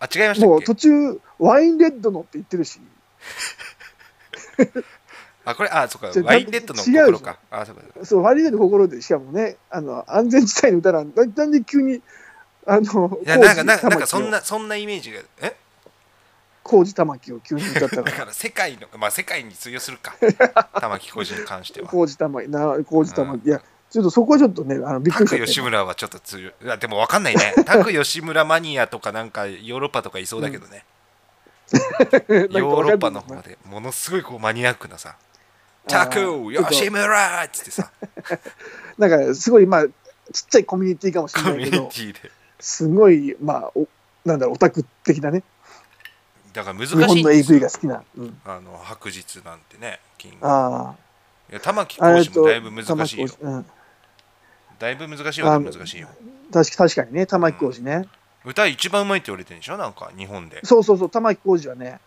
[0.00, 2.80] あ違いましたもう途中ワインレッドのって言ってるし。
[5.44, 7.38] あこれあそうかワインレッドの心か。
[7.50, 12.02] あそうかそうワインレッドの心でしかもねあの安全地帯の歌なんだなんで急に
[12.66, 15.56] あのいやなんかなんか工事なんかそんなそんなイメージがえ？
[16.62, 17.96] 工事玉木を急に歌った。
[18.02, 20.14] だかから世界のまあ世界に通用するか。
[20.78, 21.88] 玉置浩二に関しては。
[21.88, 23.40] 工事玉木な工事玉うん。
[23.40, 25.46] 木いやちょっとそこはちょっとねあのびっくりした。
[25.46, 27.54] 吉村はちょっと通用いやでも分かんないね。
[27.64, 30.84] タク吉村マニアとかなんかヨーロッパとかいそうだけどね、
[31.72, 32.08] なん。
[32.10, 35.16] か ヨーロッパの方でものすごいこうマニアックなさ
[35.88, 36.20] 「あータク
[36.70, 37.90] 吉村!」っつってさ。
[38.98, 39.92] なんかすごいまあちっ
[40.50, 42.30] ちゃいコミュニティかもしれコミュニないけどティで。
[42.60, 43.88] すごいまあお
[44.24, 45.42] なんだろうオタク的なね。
[46.52, 50.38] だから難し日本の AV よが好きな、うん、あの白日なんてねキング。
[50.42, 50.94] あ
[51.50, 53.64] いや玉置ああれと浩二もだいぶ難しいよ
[54.78, 56.08] だいぶ難しい難しいよ。
[56.52, 57.26] 確か確かにね。
[57.26, 58.08] 玉置浩二ね、
[58.44, 59.76] 歌一番うまいって言われてるんでしょ？
[59.76, 61.10] なんか日本で、そうそうそう。
[61.10, 62.00] 玉置浩二はね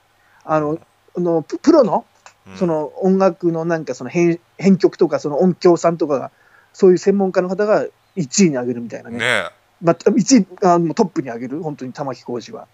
[0.44, 0.80] あの
[1.16, 2.06] あのププロの
[2.48, 2.58] うん。
[2.58, 6.32] その音楽のなんかその編編曲とかその音響さんとかが
[6.74, 9.20] そういう専門家の方が1位に上げるみたいなね。
[9.20, 9.50] ねえ。
[9.82, 12.68] まあ、1位あのトップに上げる本当に玉置浩二は。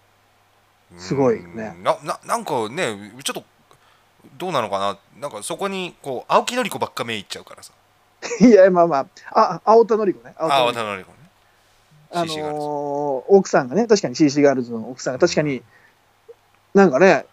[0.96, 1.74] すごいね。
[1.76, 1.82] うん。
[1.82, 3.44] なななんかねちょっと
[4.38, 4.98] どうなのかな。
[5.20, 7.72] なんかそこにこう青木のり子ばっか目いっちゃうからさ
[8.40, 9.06] いやまあまあ。
[9.32, 10.34] あ青田典子ね。
[10.36, 10.72] 青田あ典子。
[10.72, 11.18] 渡辺のり子ね。
[12.10, 12.66] あの CC ガールズ。
[12.66, 15.62] ー奥さんがね確かに CC ガールズの奥さんが確かに、
[16.74, 17.26] なんかね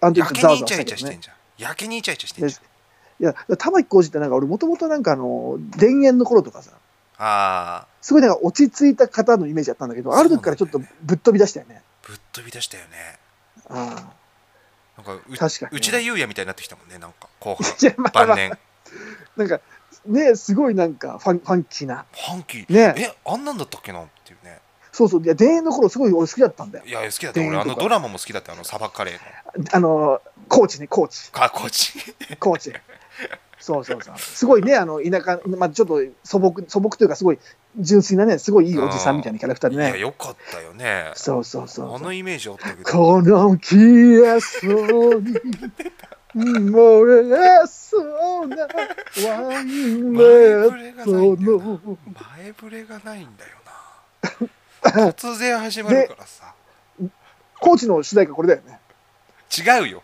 [0.00, 1.36] あの時やけざわざわにイチャイチャしてんじゃん。
[1.58, 2.62] やけにイチャイチャしてんじゃん。
[3.22, 6.72] いや玉置浩二ってなんか俺もともとなんかあの田園の頃とかさ
[7.18, 11.82] ああすごいなんか落ち着いた方のイメージだったんだけどある時からちょっとぶっ飛び出したよね。
[12.02, 13.18] ぶっ飛び出したよね。
[13.68, 14.12] あ
[14.96, 15.78] なんかう確かにね。
[15.78, 17.66] 内田裕也みたいになってきたもんねなんか後半。
[17.70, 18.26] あいやまあまあ。
[18.26, 18.58] 晩年。
[19.36, 19.60] なんか
[20.06, 22.04] ねすごいなんかファンファンキーな。
[22.12, 22.72] ファンキー。
[22.72, 22.94] ね。
[22.96, 24.02] えあんなんだったっけな？
[24.02, 24.58] っていうね。
[24.92, 25.22] そうそう。
[25.22, 26.84] いや田園の頃すごい俺好きだったんだよ。
[26.86, 27.40] いや好きだった。
[27.40, 29.68] 俺あのドラマも好きだったあのサバカレーの。
[29.72, 31.30] あのコーチねコーチ。
[31.32, 31.92] かコーチ。
[32.36, 32.72] コーチ。
[33.58, 34.18] そうそうそう。
[34.18, 37.38] すごいねあの田舎、まあ、ちょっと素朴素朴というかすごい
[37.78, 41.12] 純粋なねすごいいいおじさんみたいなキャラクターいやでねよかったよね。
[41.14, 42.90] そうそうそうあのイメージあったけど。
[42.90, 44.68] この消えそ
[45.16, 45.36] うに
[46.34, 47.98] 燃えそ
[48.42, 50.20] うなワインレ
[50.66, 51.98] ッドの。
[52.36, 53.56] 前触れがないんだよ
[54.82, 55.12] な。
[55.12, 56.54] 突然始まるからさ。
[57.60, 58.78] コーチの主題歌これだよね。
[59.56, 60.02] 違うよ。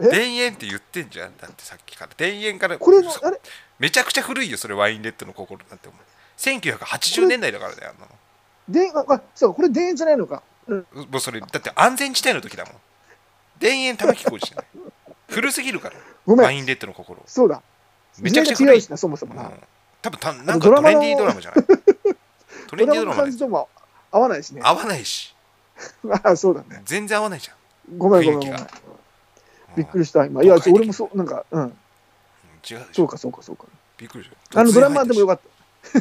[0.00, 0.08] え？
[0.08, 1.36] 田園って言ってんじゃん。
[1.36, 2.12] だってさっきから。
[2.14, 2.78] 田園から。
[2.78, 3.40] これのあれ？
[3.78, 6.00] めちゃくちゃ古いよそれワインレッドの心なんて思う。
[6.36, 8.06] 1980年代だからねあんな
[8.68, 10.42] でああそうこれ田園じゃないのか。
[10.68, 12.74] のもうそれだって安全地帯の時だもん。
[13.60, 14.66] 田園玉置浩二じゃない
[15.28, 15.96] 古すぎるから。
[16.26, 16.46] ごめん。
[16.46, 17.22] ワインレッドの心。
[17.26, 17.62] そうだ。
[18.20, 19.50] めちゃくちゃ古いしなそもそもな、うん。
[20.02, 21.64] 多分たなんかドラマのトレンディードラマじゃない。
[22.68, 23.68] トレンディードラマで感じとも
[24.10, 24.60] 合わないしね。
[24.64, 25.34] 合わないし。
[26.24, 26.82] あそうだね。
[26.84, 27.98] 全然合わないじゃん。
[27.98, 28.66] ごめんごめんごめん。
[29.76, 30.42] びっくりした今。
[30.42, 31.62] いや俺もそうなんかうん。
[31.62, 31.78] うん
[32.68, 33.64] 違うそうかそうかそうか。
[33.96, 34.60] びっくりした。
[34.60, 35.40] あのドラマでもよかっ
[35.92, 36.00] た。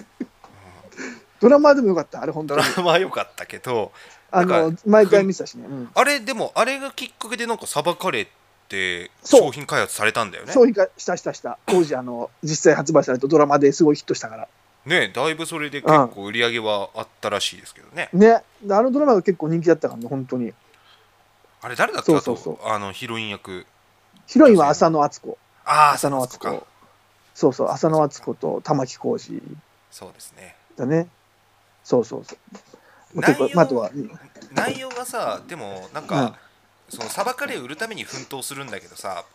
[1.39, 2.63] ドラマでもよかったあれ本当に。
[2.63, 3.91] ドラマは良かったけど
[4.31, 5.89] あの毎回見てたしね、うん。
[5.93, 8.29] あれでもあれがきっかけでなんかサバカレーっ
[8.67, 9.41] てそう。
[9.41, 10.53] 商品開発されたんだよね。
[10.53, 11.57] 商品化したしたした。
[11.65, 14.47] 当時あの実際発売されたドラマですごいヒットしたから。
[14.85, 18.43] ねだいぶそれで結構売り上げはあったらしいですけどね、ね。
[18.63, 20.53] であのドラマが結構人気だったからね本当に。
[21.61, 22.53] あれ誰だっけそうそうそう。
[22.61, 23.65] あとあのヒロイン役。
[24.27, 25.37] ヒロインは浅野敦子。
[25.65, 26.67] ああ浅野敦子。
[27.33, 29.41] そうそう浅野敦子と玉置浩二。
[29.91, 30.55] そうですね。
[30.75, 31.07] だね。
[31.83, 32.37] そうそうそう。
[33.15, 33.91] 内容結構まああとは
[34.53, 36.37] 内容がさでもなんか、
[36.89, 39.25] そのサバカレーを売るために奮闘するんだけどさ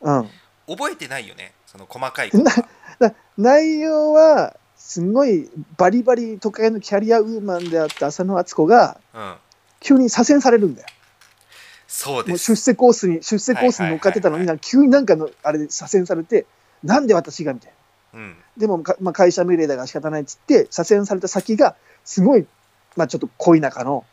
[0.00, 0.28] うん。
[0.68, 1.52] 覚えてないよね？
[1.66, 2.30] その細かい
[3.36, 9.34] 内容はすごいバリバリ都会のキャリアウーマンであった浅野敦子がうん。
[9.80, 10.88] 急に左遷されるんだよ。
[11.88, 12.54] そうです。
[12.54, 16.46] 出世コースに出世コースに乗っかってたのに急になんかのあれで左遷されて
[16.84, 17.72] なんで私がみたい
[18.12, 18.20] な。
[18.20, 18.36] うん。
[18.56, 21.74] でもか、まあ、会社命令だから仕方ないっつって左遷された先が
[22.04, 22.46] すごい、
[22.96, 24.04] まあ、ちょっと恋仲の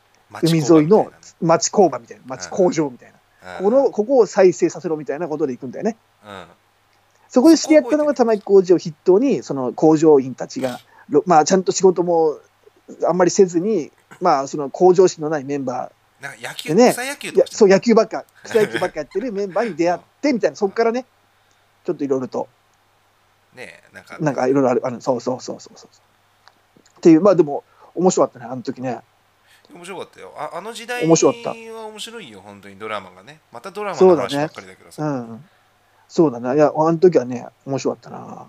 [0.42, 1.12] 海沿いの
[1.42, 2.24] 町工場みたいな。
[2.26, 5.98] 町工場みたいな、このここを再生させろみたいなことで行くんだよね。
[6.26, 6.46] うん。
[7.30, 12.38] そこで知り合ったのが玉置浩二を筆頭にその工場員たちが、ろまあ、ちゃんと仕事も
[13.08, 21.06] あんまりせずに、まあ、その向上心のないメンバなんか野球、でね草野球そう野球ばっか草野球ばっかやってるメンバーに出会ってみたいな そこからね
[21.86, 22.48] ちょっといろいろと。
[23.56, 24.18] ねなんか。
[24.20, 25.02] なんかいろいろあるある。
[25.02, 25.90] そうそうそうそうそう。
[26.98, 27.64] っていうまあでも
[27.96, 29.00] 面白かったねあの時ね
[29.74, 30.34] 面白かったよ。
[30.38, 31.50] ああの時代面白かった。
[31.50, 31.56] は
[31.88, 33.40] 面白いよ本当にドラマがね。
[33.52, 34.34] またドラマそうだね。
[34.34, 35.04] の話ばっかりだけどさ。
[35.04, 35.46] うん。
[36.08, 38.48] そうだねいやあの時はね面白かったな。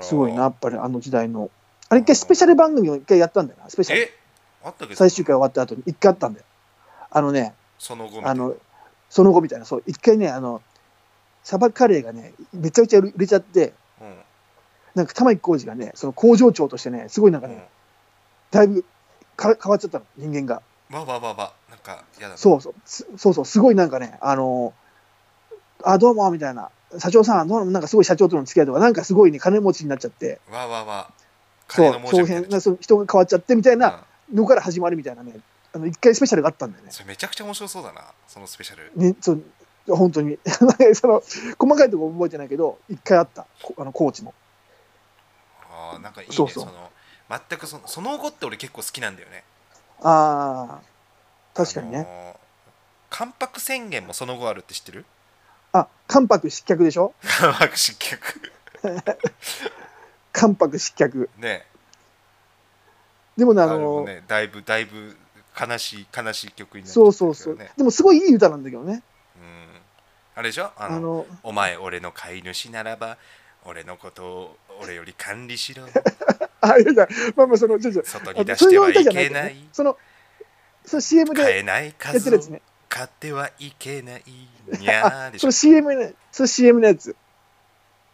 [0.00, 1.50] すごいなやっぱりあの時代の。
[1.88, 4.00] あれ一回スペシャル番組を一回やったんだよなスペシャル。
[4.00, 4.10] え？
[4.64, 4.94] あったけ？
[4.94, 6.46] ど最終回終わった後に一回あったんだよ。
[7.10, 8.56] あのねその後みたいなあの
[9.10, 9.66] その後みたいな。
[9.66, 10.62] そう一回ねあの
[11.44, 14.14] サバカレーがねめちゃくちゃ売れちゃってうん。
[14.94, 17.66] なんか玉置浩二がねその工場長としてねすごいなんかね、
[18.50, 18.84] だいぶ
[19.42, 20.56] か変わっちゃったの人間が。
[20.90, 21.52] うんわわわわ。
[21.70, 22.74] なんかやだなそうそう。
[22.84, 23.44] すそうそう。
[23.46, 24.74] すごいなんかねあの
[25.82, 26.70] あどうもみたいな。
[26.98, 30.40] 社長さんどうもなんかすごい社長との付き合いとかなんかすごいね金持ちになっちゃって。
[30.50, 31.10] わわわ。
[31.68, 32.60] そう長編な。
[32.60, 34.36] その人が変わっちゃってみたいなうん。
[34.36, 35.40] のから始まるみたいなね。
[35.74, 36.90] あの一回スペシャルがあったんだよね。
[36.90, 38.92] それめちゃくちゃ面白そうだなそのスペシャル。
[38.94, 39.42] ね、そう
[39.88, 40.38] 本当に。
[40.94, 41.22] その
[41.58, 43.46] 細かいところ覚えてないけど一回あった。
[43.62, 44.34] こあのコーチも
[45.70, 46.66] あーなんかいいねそうそう。
[46.66, 46.90] の
[47.48, 49.44] 全くそのその後って俺結構好きなんだよね。
[50.02, 50.80] ああ
[51.54, 52.36] 確かにね、あのー
[53.14, 55.04] 関白宣言もその後あるって知ってる？
[55.72, 57.12] あ関白失脚でしょ？
[57.22, 58.52] 関白失脚。
[60.32, 61.28] 関白失脚。
[61.38, 61.66] ね。
[63.36, 64.22] でもねあのもね。
[64.26, 65.16] だいぶだいぶ
[65.58, 69.02] 悲しい悲しい曲になっちゃそうそうそう、でもすごいいい歌なんだけどね。
[69.36, 69.68] うん。
[70.34, 70.64] あれでしょ？
[70.64, 73.18] ああののお前俺の飼い主ならば
[73.64, 75.84] 俺のことを俺より管理しろ
[76.62, 79.56] あいやいやまあまあそのちょちょ外に出してはいけない。
[79.72, 79.96] その
[80.84, 84.22] その CM で飼えないやって数をるやつね買ってはいけない
[84.80, 87.16] にゃーでしょその CM ねその CM のやつ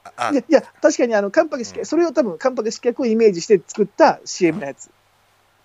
[0.05, 4.91] ああいやいや確かにあの関白失脚、うんそれを多分関白失脚をイメージして作った CM のやつ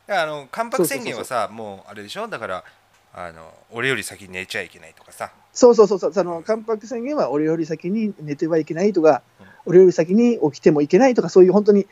[0.07, 2.63] あの関白宣言はさもうあれでしょだから
[3.13, 11.87] あの俺より先に寝ちゃいけないとかさそうそうそうそう、その関白宣言は俺より先に寝てはいけないとか、うん俺より先に起きてもいけないとか、そういう本当に、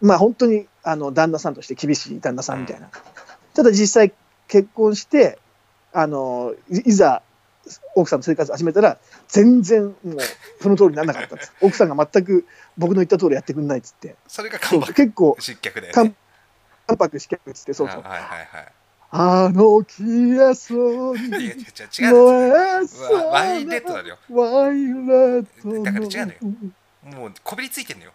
[0.00, 2.88] まあ本当にあの旦那さんとして厳しい旦那さんみたいな。
[3.54, 4.12] ただ実際
[4.48, 5.38] 結婚して、
[5.92, 7.22] あのいいざ
[7.94, 9.94] 奥さんと生活始めたら、全然もう
[10.62, 11.52] その通りにならなかったんです。
[11.60, 16.14] 奥さんが全く僕の言った通りやってくんないっつって、それが関白結構失脚だよ関ね。
[16.86, 18.02] 関白失脚っつって、そうそう。
[18.02, 18.72] はいはいはい。
[19.08, 21.54] あの消えそうにいや違う違う
[21.98, 22.12] 違う。
[22.12, 24.18] 燃えそうなワインレッドだよ。
[24.30, 26.38] ワインレッドだから違うのよ。
[27.18, 28.12] もうこびりついてんのよ。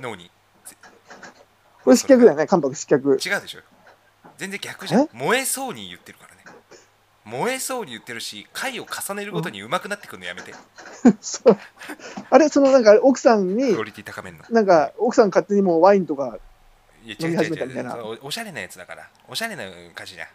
[0.00, 0.30] 脳に
[1.86, 3.12] これ失脚だよね、関白失脚。
[3.12, 3.60] 違うでしょ。
[4.38, 5.08] 全然逆じゃん。
[5.12, 6.42] 燃えそうに言ってるからね。
[7.24, 10.52] 燃えそうに言ってるし回を重ねるごとに上手くなってくるのやめて。
[11.22, 11.56] そう。
[12.28, 16.40] あれ、そのなんか奥さんにクオ、リティ高めんのなんか奥さん勝手にもうワインとか、
[17.04, 17.94] いや飲み始めたみたいな。
[17.98, 19.08] おおしゃれなやつだから。
[19.28, 20.28] おしゃれな歌詞じゃん。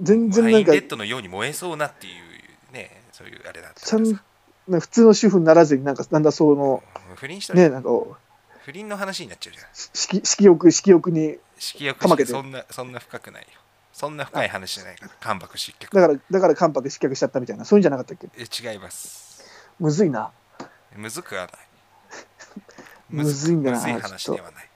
[0.00, 4.20] 全然なんかワインレッドのように燃えそうなっていうねそういうあれだったちゃん
[4.80, 6.82] 普通の主婦にならずに、なんかなんだその、
[7.16, 7.90] 不倫したらね、なんか
[8.64, 9.66] 不倫の話になっちゃうじゃん。
[9.94, 12.30] 色色欲、色欲に、色欲かまけて。
[12.32, 13.48] そんなそんな深くないよ。
[13.92, 15.12] そんな深い話じゃないから。
[15.20, 15.94] 関白失脚。
[15.94, 18.28] だから、だから関白失脚しちゃったみたいな、そういうんじゃなかったっけ？
[18.38, 19.44] え違います。
[19.78, 20.30] むずいな。
[20.96, 21.52] むずくはない。
[23.10, 24.68] むずいんだなむずい話ではない。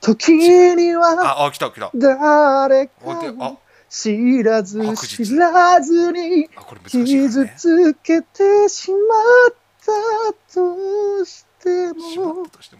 [0.00, 1.08] 時には
[1.40, 1.90] ああ来た来た。
[1.94, 2.92] 誰か
[3.40, 3.48] あ。
[3.48, 3.58] を
[3.88, 6.48] 知らず知らずに
[6.90, 7.54] 傷ね。
[7.58, 8.96] つけてしま
[9.50, 9.54] っ
[9.84, 11.94] たとしても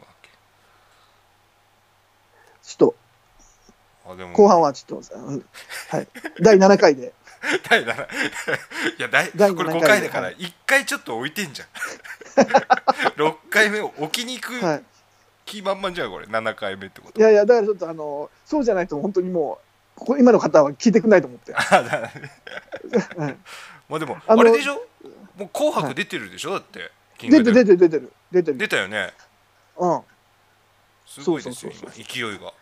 [0.02, 0.30] だっけ
[2.62, 2.94] ちょっとああでも
[4.32, 5.44] 後半はちょっと、うん。
[5.88, 6.08] はい、
[6.40, 7.12] 第7回で。
[7.68, 8.06] 第7
[8.98, 11.68] いや第第これ7 5回だからは1回ちょっと置いてんじゃん。
[13.18, 14.84] 6回目を置きに行くはい、
[15.44, 16.26] 気満々じゃんこれ。
[16.26, 17.20] 7回目ってこと。
[17.20, 19.58] いやいや、だからちょっとあの、そうじゃないと本当にも
[19.96, 21.52] う、ここ今の方は聞いてくれないと思って。
[23.88, 24.74] まあでもあれでしょ？
[25.36, 26.52] もう「紅白」出てるでしょ？
[26.52, 28.58] だって出て出てる出てる出てる。
[28.58, 29.12] 出たよね。
[29.76, 30.00] うん。
[31.06, 32.54] すごいですよ勢いが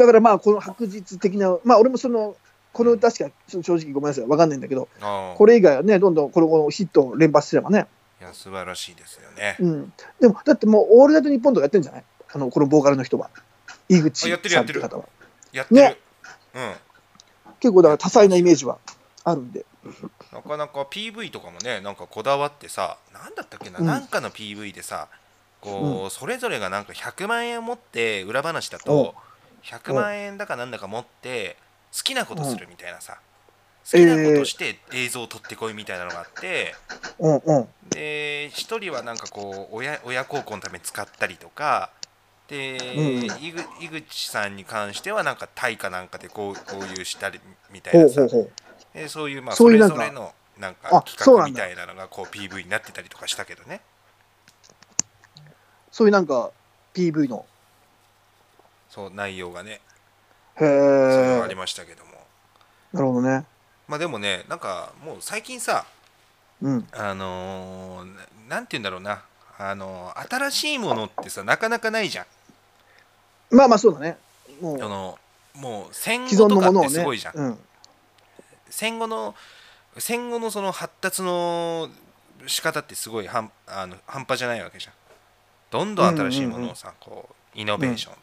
[0.00, 2.34] だからまあ、この白日的な、まあ俺もその、
[2.72, 4.88] この歌しか正直ごめんなさい、わかんないんだけど、
[5.36, 7.86] これ以外はね、どんどんこのヒットを連発すればね。
[8.20, 9.56] いや素晴らしいですよね。
[9.60, 9.92] うん。
[10.20, 12.04] でも、だってもう、オールナイトニッポンとかやってんじゃない？
[12.32, 13.30] あの、このボーカルの人は。
[13.88, 15.04] 井口あやってるさんって方は。
[15.52, 15.98] やってる、ね。
[16.54, 16.72] うん。
[17.60, 18.78] 結構だから多彩なイメージは
[19.24, 19.66] あるんで。
[20.32, 23.86] なかなか PV とかもねなんかこだわってさなんだったっけな、うん。
[23.86, 25.08] なんかの PV でさ
[25.60, 29.14] こう、それぞれがなんか100万円を持って裏話だと
[29.62, 31.56] 100万円だかなんだか持って
[31.96, 33.18] 好きなことするみたいなさ、
[33.90, 36.74] 好きなことして映像を撮ってこいみたいなのがあって、
[37.18, 37.68] うんうん。
[37.90, 41.90] で一人はなんかこう親親孝行のために使ったりとか
[42.48, 43.24] で、うん
[43.80, 47.40] 井口さんに関してはなんか対価なんかでこうこういうしたり
[47.72, 48.36] みたいほなさ。
[48.94, 53.80] でそういうまあそれぞれのなんか企画みたいなのがこう PV になってたりとかしたけどね
[55.90, 56.50] そういうなんか
[56.94, 57.46] PV の。
[58.90, 59.80] そう内容がね
[60.56, 61.56] へそれはありえ。
[61.56, 62.10] ましたけども
[62.92, 63.44] なるほどね。
[63.88, 65.86] まあでもねなんかもう最近さ
[66.60, 66.86] うん。
[66.92, 68.14] あのー
[68.48, 69.22] ななんて言うんだろうな
[69.58, 72.26] あのー新しいものってさなかなかないじゃん
[73.56, 74.18] まあまあそうだね。
[74.60, 75.18] もうあの
[75.54, 76.88] もう戦後とかっのものをね。
[76.88, 77.58] てすごいじゃん、うん。
[78.68, 79.34] 戦後の
[79.98, 81.88] 戦後のその発達の
[82.46, 84.92] 仕方ってすごい半あの半端じゃないわけじゃん
[85.70, 88.14] どんどん新しいものをさ、こうイノベーション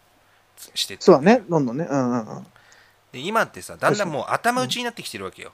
[0.75, 1.43] してってそうだね。
[1.49, 1.87] どんどんね。
[1.89, 2.47] うんうんうん。
[3.11, 5.51] で今ってさだんだんもう頭打ちになってきてるわけよ、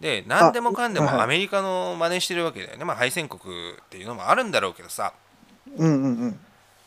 [0.00, 5.12] で何でもかんではいはいもアメリカの真似してるわけだよね、まあ敗戦国っていうのもあるんだろうけどさ
[5.76, 6.40] うんうんうん。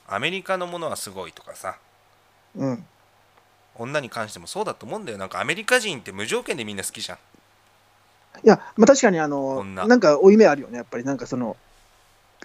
[0.07, 1.77] アメリカのものはすごいとかさ
[2.55, 2.85] うん。
[3.75, 7.17] 女に関してもそうだと思うんだよなんかアメリカ人って無条件でみんな好きじゃん
[8.43, 10.77] いや、まあ確かにあの、女なんか負い目あるよね。
[10.77, 11.55] やっぱりなんかその、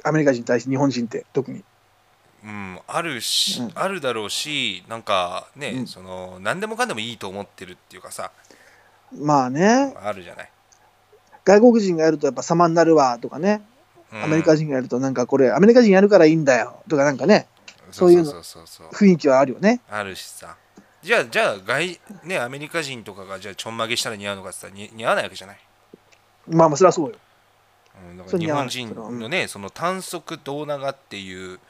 [0.05, 1.65] アメリカ人に対して日本人って特に。
[2.45, 3.73] うん、あるし、うん。
[3.75, 5.87] あるだろうしなんかね、うん。
[5.87, 8.31] その何でもかんでもいいと思ってるっていうかさ。
[9.13, 10.51] まあね、あるじゃない、
[11.45, 13.63] 外国人がやるとやっぱ様になるわとかね、
[14.13, 14.25] うん。
[14.25, 17.49] アメリカ人がやるとなんかこれ、アメリカ人やるからいいんだよとかなんかね、
[17.91, 18.25] そういうの。
[18.25, 18.89] そうそうそうそう。
[18.89, 19.81] 雰囲気はあるよね。
[19.89, 20.57] あるしさ。
[21.01, 25.59] じゃあじゃあ外ねアメリカ人とかがじゃあちょんまげしたら似合うのかって言ったらに似合わないわけじゃない、
[26.49, 27.15] まあまあそれはそうよ。
[28.33, 31.61] うん、日本人のねその短足胴長っていう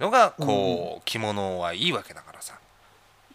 [0.00, 2.54] のがこう、着物はいいわけだからさ。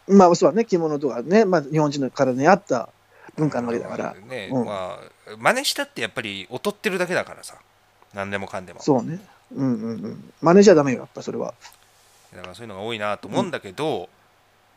[0.07, 2.89] まあそうだね、着物とかね、まあ日本人の体に合った
[3.35, 4.15] 文化なわけだから。
[4.27, 4.65] ね、うん。
[4.65, 7.55] まあ真似したってやっぱり劣ってるだけだからさ。
[8.13, 8.81] 何でもかんでも。
[8.81, 9.19] そうね。
[9.55, 10.33] うんうんうん。
[10.41, 11.53] 真似ちゃダメよ、やっぱそれは。
[12.35, 14.09] だからそういうのが多いなと思うんだけど、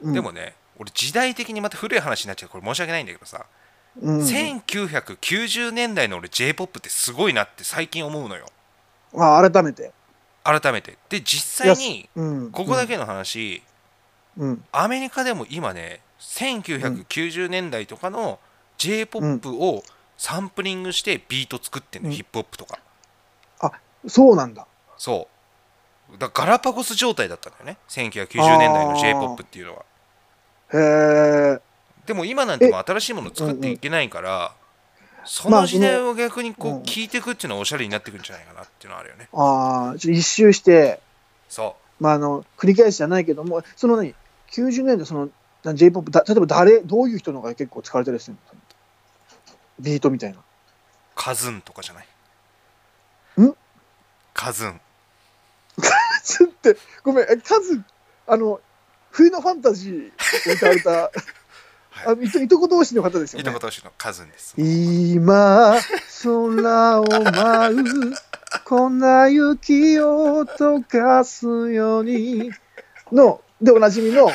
[0.01, 2.49] うん、でもね俺時代的にまた古い話になっちゃう。
[2.49, 3.45] これ申し訳ないんだけどさ、
[4.01, 8.47] うん、1990年代の俺 j p o p ってすごいなって最近思うのよ。
[9.13, 9.93] まあ改めて。
[10.59, 10.97] 改めて。
[11.09, 13.63] で実際にうん、ここだけの話、
[14.37, 14.65] うん。
[14.73, 18.39] アメリカでも今ね1990年代とかの
[18.79, 19.83] j p o p を
[20.17, 22.15] サンプリングしてビート作ってんの、うん。
[22.15, 22.79] ヒップホップとか。
[24.07, 24.67] そうなんだ。
[24.97, 25.29] そ
[26.15, 26.19] う。
[26.19, 27.77] だガラパゴス状態だったんだよね。
[27.89, 29.85] 1990年代の j p o p っていうのは。
[30.73, 31.61] へえ。
[32.07, 34.53] でも今なんてもう新しいもの作っていけないから、
[35.33, 39.29] そまあの時代を逆にこう聞いていくっていうのはおしゃれになってくるんじゃないかなっていうのはあるよね。
[39.33, 41.01] ああ、ちょっと一周して、
[41.49, 44.13] そまああの、繰り返しじゃないけども、その何、
[44.51, 45.31] 90年代、その、
[45.63, 48.59] な J-POP、だ例えば誰、どういう人のが結構使われたりするの
[49.79, 50.39] ビートみたいな。
[50.39, 50.43] う
[51.15, 52.07] カズンとかじゃない？
[53.43, 53.55] ん？
[54.35, 54.81] カズン。
[56.25, 56.75] ちょっと、
[57.05, 57.81] ごめん、え数、
[58.27, 58.61] あの、
[59.13, 61.11] 冬のファンタジーを歌われた、
[62.07, 63.59] あのいといとこ同士の方ですよねいとこ。
[63.59, 64.55] 同士のカズンです。
[64.57, 65.75] 今、
[66.23, 68.15] 空を舞う、
[68.65, 68.91] 粉
[69.29, 72.51] 雪を溶かすように、
[73.13, 74.35] の、で、おなじみの、はい。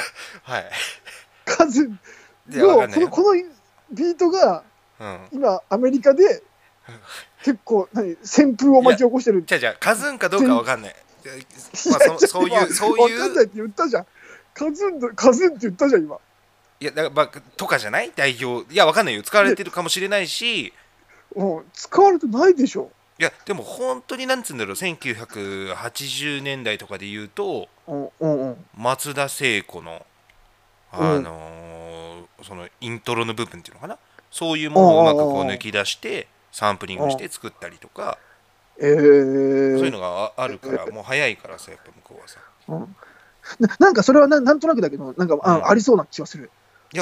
[1.45, 1.89] 数
[2.47, 2.93] で、わの。
[2.93, 3.41] このこの
[3.91, 4.63] ビートが、
[4.99, 5.19] うん。
[5.31, 6.43] 今、アメリカで、
[7.43, 9.43] 結構、何、旋風を巻き起こしてる。
[9.45, 10.95] じゃあじゃあカズンかどうかわかんない。
[11.89, 14.05] まあ、そそういう、そういう、わかんないって言ったじゃん。
[14.53, 16.19] カズンと、カズンって言ったじゃん、今。
[16.85, 18.11] いや、だからまあ、とかじゃない？
[18.15, 18.71] 代表。
[18.71, 19.23] いや、わかんないよ。
[19.23, 20.71] 使われてるかもしれないし、
[21.35, 22.91] もう、使われてないでしょ。
[23.17, 24.75] いやでも本当になんつうんだろう。
[24.75, 28.65] 1980年代とかで言うとうんうんうん。
[28.77, 30.05] 松田聖子の
[30.91, 33.97] あのーそのイントロの部分っていうのかな？
[34.29, 38.17] そういうものをうまくこう抜き出してサンプリングして作ったりとか。
[38.77, 42.39] えー、そういうのがああるからもう早いからさやっぱ向こうはさ。
[42.67, 42.95] うん。
[43.59, 45.67] ななんかそれはななんとなくだけど、なんか、あうん。
[45.69, 46.51] ありそうな気はする。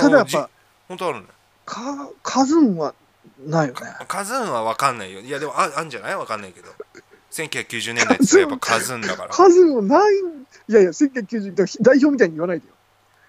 [0.01, 0.49] ただやっぱ、
[0.87, 1.27] 本当あるのよ。
[1.65, 2.93] かカズンは
[3.45, 3.81] ないよね。
[4.07, 5.19] カズンは分かんないよ。
[5.21, 6.15] いやでもああんじゃない？
[6.15, 6.69] 分かんないけど。
[7.31, 9.29] 1990年代ってやっぱカズンだから。
[9.29, 10.15] カズンはない、
[10.69, 12.73] いやいや、1990年代表みたいに言わないでよ。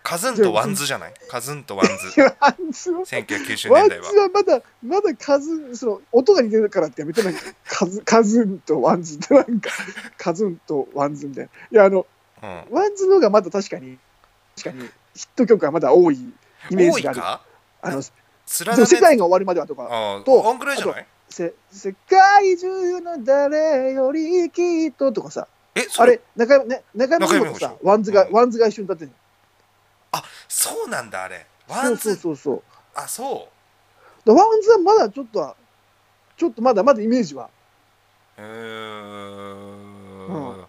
[0.02, 1.14] カズンと WANDSじゃない？
[1.30, 4.22] カズンと WANDS。WANDSは、1990WANDS年代は。
[4.24, 7.34] はまだ、まだカズン、その、音が似てるからってやめてない
[7.66, 9.70] カズカズンと WANDSってなんか、
[10.18, 11.50] カズンと WANDSみたいな。
[11.70, 12.06] いや、あの、
[12.42, 12.64] うん。
[12.70, 13.96] WANDSの方がまだ確かに、
[14.62, 16.18] 確かに、ヒット曲はまだ多い
[16.70, 17.10] イメージが
[17.82, 17.92] ある。
[17.92, 18.02] あの、
[18.86, 21.06] 世界が終わるまではとか、ああとこんくらいじゃない？
[21.28, 28.32] せ世界中の誰よりきっととかさ、えあれ、中山、ね、中山美さ WANDSが、うん。
[28.32, 29.14] WANDSが一緒に歌ってんの。
[30.48, 31.46] そうなんだあれ。
[31.68, 32.62] ワンそうそうズそうそう。
[32.94, 33.48] あそ
[34.24, 34.28] う。
[34.28, 35.56] だ WANDSはまだちょっとは、
[36.36, 37.50] ちょっとまだまだイメージは、
[38.38, 38.44] うー。
[38.44, 40.60] うん。
[40.60, 40.66] ん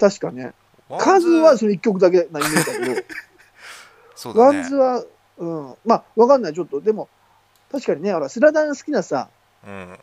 [0.00, 0.54] 確かね。
[0.88, 1.04] WANDS？
[1.04, 2.64] カズはその一曲だけなイメージだ
[2.94, 3.02] けど、
[4.16, 5.04] そうだ WANDSねは、
[5.38, 7.08] うん、まあ、わかんない、ちょっと、でも、
[7.70, 9.28] 確かにね、ほら、スラダン好きなさ、
[9.66, 9.98] うん。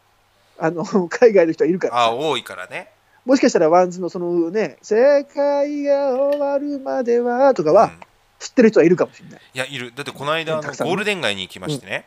[0.58, 2.90] あの、 海外の人はいるからさ、あ多いからね。
[3.26, 8.00] もしかしたら WANDSのそのね、世界が終わるまではとかはうん。
[8.38, 9.42] 知ってる人はいるかもしれない。
[9.54, 9.94] いやいる。
[9.96, 10.62] だってこの間ね。
[10.62, 12.06] ゴールデン街に行きましてね。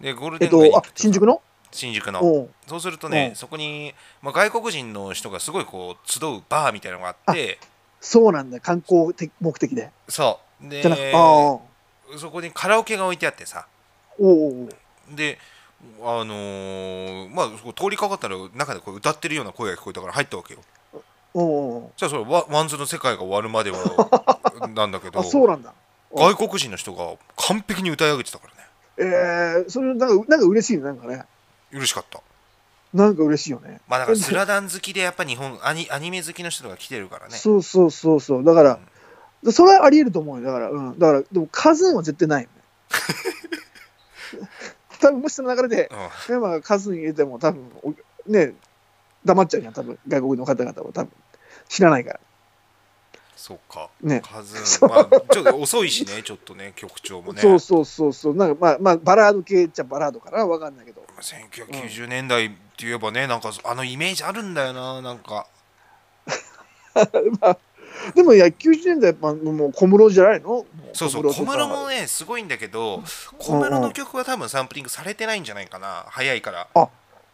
[0.00, 1.42] でゴールデン街に行く、と新宿の？
[1.70, 2.48] 新宿の。
[2.66, 3.12] そうするとうん。
[3.12, 3.92] ねそこに
[4.22, 7.58] まあ外国人の人がすごいこう集うバーみたいなのがあって。
[8.00, 9.90] そうなんだ、観光的目的で。
[10.08, 10.68] そう。
[10.70, 11.12] で
[12.18, 13.66] そこにカラオケが置いてあってさ。
[15.14, 15.38] で
[16.02, 20.60] あのーまあ通りかかったら中でこう歌ってるような声が聞こえたから入ったわけよ。
[21.96, 23.78] じゃあそれワワンズの世界が終わるまでは
[24.74, 25.72] なんだけどあ、そうなんだ。
[26.12, 28.60] 外国人の人が完璧に歌い上げてたからね。
[28.98, 31.24] えー、それなんか、なんか嬉しいね、なんかね。
[31.72, 32.20] 嬉しかった。
[32.92, 33.80] なんか嬉しいよね。
[33.88, 37.36] まあだからスラダン好きでやっぱ日本アニアニメ好きの人が来てるからね。
[37.36, 38.44] そうそうそうそう。
[38.44, 38.78] だから、
[39.52, 40.44] それはあり得ると思うよ。
[40.44, 40.98] だから、うん。
[40.98, 42.62] だから、でも、カズンは絶対ないよね。
[45.00, 47.94] 多分もしその流れで、うん山がカズン入れても、多分お
[48.30, 48.54] ね、
[49.24, 51.10] 黙っちゃうじゃん、多分外国の方々は多分
[51.68, 52.20] 知らないから。
[53.34, 54.20] そうかね。
[54.22, 54.60] カズン、
[54.90, 58.34] まあ、ちょっと遅いしねちょっとね曲調もねそうそうそうそう。
[58.34, 61.02] なんか、まあ、まあ、バラード系っちゃバラードかな、わかんないけど。
[61.20, 65.46] 1990年代って言えばねなんかあのイメージあるんだよななんか
[67.40, 67.58] まあ、
[68.14, 70.48] でも、いや、90年代、まあ、もう小室じゃないの？
[70.48, 73.02] もそうそう小室もねすごいんだけど
[73.38, 76.06] 小室の曲は多分サンプリングされてないんじゃないかな。
[76.08, 76.68] 早いから。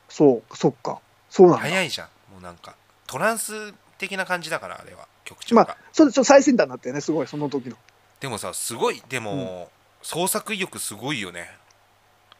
[0.08, 1.00] そう、そっか。
[1.30, 1.62] そうなんだ。
[1.62, 2.08] 早いじゃん。
[2.32, 2.74] もうなんか
[3.06, 5.08] トランス的な感じだからあれは。
[5.24, 7.76] 曲調が、まあ、それちょ最先端になったよね、すごい、その時の。
[8.20, 9.70] でもさすごいでも、
[10.02, 11.50] 創作意欲すごいよね。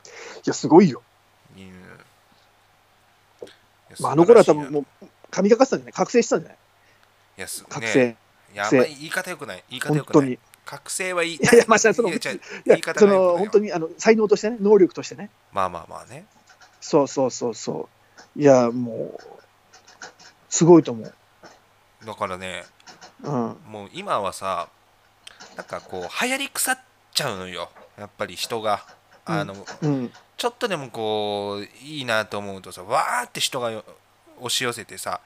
[0.04, 0.08] い
[0.44, 1.02] や、すごいよ。
[1.56, 1.72] うん。
[3.98, 5.92] まあ、あの頃は多分もう、神がかってたんじゃない？
[5.94, 6.58] 覚醒したんじゃない？
[7.36, 7.98] いやす覚醒。
[7.98, 8.16] ね
[8.54, 10.38] いやあん覚醒まり言い方よくない言い方本よくない。
[10.64, 12.18] 覚醒はいいいやいや、まあ、その、いや
[12.96, 15.30] その、本当に、あの、才能としてね、能力としてね。
[15.52, 16.26] まあまあまあね
[16.80, 17.88] そうそうそうそ
[18.36, 18.40] う。
[18.40, 19.20] いや、もう、
[20.48, 21.14] すごいと思う。
[22.06, 22.64] だからね
[23.22, 23.56] うん。
[23.68, 24.68] もう今はさ
[25.56, 26.78] なんかこう流行り腐っ
[27.12, 27.68] ちゃうのよ
[27.98, 28.86] やっぱり人が
[29.24, 30.12] あの、うん。
[30.36, 33.84] ちょっとでもこういいなと思うとさわーって人がよ
[34.38, 35.20] 押し寄せてさ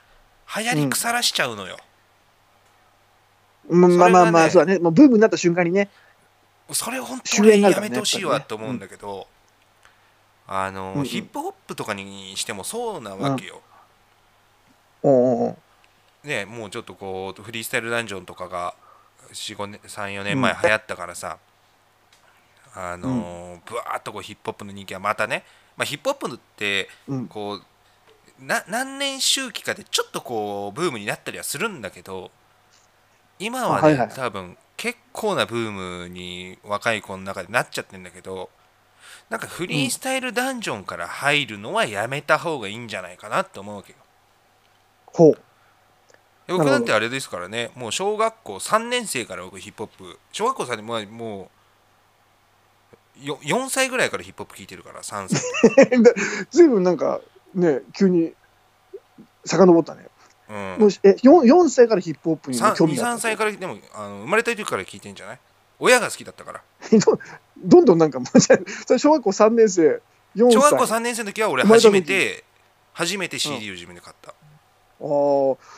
[0.56, 1.89] 流行り腐らしちゃうのよ、まそれがね
[3.70, 4.78] まあまあまあ、そうだね。
[4.78, 5.88] もうブームになった瞬間にね。
[6.72, 9.26] それ本当にやめてほしいわと思うんだけど、
[10.46, 13.60] あの、ヒップホップとかにしてもそうなわけよ、
[16.22, 18.74] ねもうちょっとこうフリースタイルダンジョンとかが
[19.32, 21.38] 34年34年前流行ったからさ、
[22.74, 25.44] あのーぶわーっとこうヒップホップの人気はまたね、
[25.76, 27.26] まあ、ヒップホップってうん。
[27.26, 27.62] こう
[28.44, 32.30] な何年周期かでちょっとこうブームになったりはするんだけど
[33.41, 35.70] 今はね、あはいはい多分結構なブー
[36.03, 38.49] ムに若い子の中でなっちゃってんだけど
[39.28, 43.99] なんかフリースタイルダンジョンから入るのはやめた方がいいんじゃないかなって思うわけよ。
[45.07, 45.34] ほう。
[46.47, 51.51] で僕なんてあれですからねもう小学校3年生から僕ヒップホップ小学校3年前も
[53.22, 55.43] うよ4歳ぐらいからヒップホップ聞いてるから3歳、
[56.51, 57.20] ずいぶんなんか、
[57.55, 58.32] ね、急に
[59.45, 60.09] 遡ったね。
[60.51, 63.20] うんもうえ 4, 4歳からヒップホップに興味があ23った。
[63.20, 65.38] 歳からでもあの生まれた時から聞いてんじゃない？
[65.78, 67.18] 親が好きだったからど
[67.57, 70.03] どんどんなんかもう、じゃあそれ小学校3年生、
[70.36, 70.53] 4歳。
[70.53, 72.44] 小学校3年生の時は俺初めて
[72.92, 74.34] 初めて CD を自分で買った、あ
[75.03, 75.07] あ、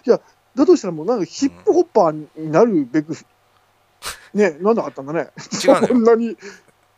[0.06, 0.20] いや、
[0.56, 3.14] だとしたらもうなんかヒップホッパーになるべく、
[4.34, 5.28] ね、なんなかったんだね。
[5.62, 6.36] 違うのよそんなに、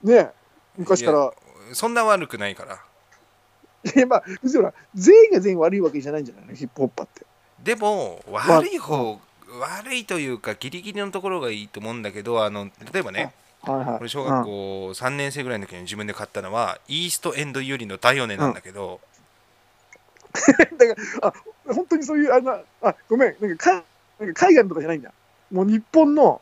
[0.02, 0.30] ね、
[0.78, 1.32] 昔から。
[1.72, 2.78] そんな悪くないから
[3.94, 4.24] いや、まあ、
[4.94, 7.26] 全員が全員悪いわけじゃないんじゃないの、ヒップホッパーって。
[7.64, 9.18] でも悪い方、
[9.58, 13.96] 悪いというかギリギリのところがいいと思うんだけどあの例えばねはいはい。
[14.00, 14.50] 俺小学校
[14.90, 19.00] 3年生ぐらいの時に自分で買ったのはイーストエンドユリのダイオネなんだけど、
[20.34, 20.76] うん。
[20.76, 21.34] だから、あ、
[21.72, 23.84] 本当にそういう、あの、あ、ごめん、なんかか
[24.18, 25.12] なんか海外のとかじゃないんだ。
[25.50, 26.40] もう日本の、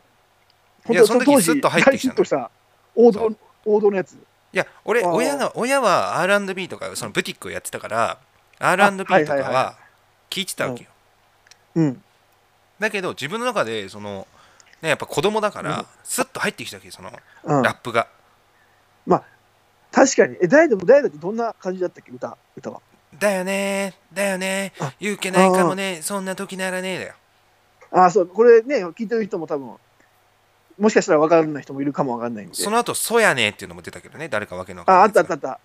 [0.90, 2.24] いやその時スッと入ってきたの。
[2.24, 2.50] した
[2.94, 4.14] 王そ道、王道のやつ。
[4.14, 8.18] いや俺親が親は R&B とかそのブティックをやってたから
[8.58, 9.76] R&B とかは
[10.28, 10.90] 聞いてたわけよ、
[11.76, 12.04] うん。
[12.80, 14.26] だけど自分の中でその、
[14.82, 15.66] ね、やっぱ子供だかうん。
[15.66, 17.12] らスッと入ってきたわけその
[17.44, 17.62] うん。
[17.62, 18.08] ラップが、
[19.92, 20.36] 確かに。
[20.40, 22.80] え、誰でも誰だってどんな感じだったっけ、歌、歌は。
[23.18, 24.72] だよねだよね。
[24.80, 24.94] あ。
[24.98, 26.00] 言うけないかもね。
[26.02, 27.14] そんな時ならねだよ。
[27.90, 29.76] あ、そう、これね、聞いてる人も多分、
[30.78, 32.54] もしかしたら分からない人もいるかも分かんないんで。
[32.54, 34.28] その後そやねっていうのも出たけどね。
[34.28, 35.48] 誰かわけのわあ、あったあったあった。
[35.48, 35.58] や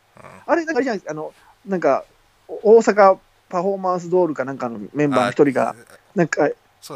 [0.45, 1.33] つあれ、なんかあれじゃないあの、
[1.65, 2.05] なんか、
[2.49, 3.17] お大阪
[3.49, 5.75] パフォーマンスドールかなんかのメンバーの一人が、あ
[6.15, 6.49] なんか、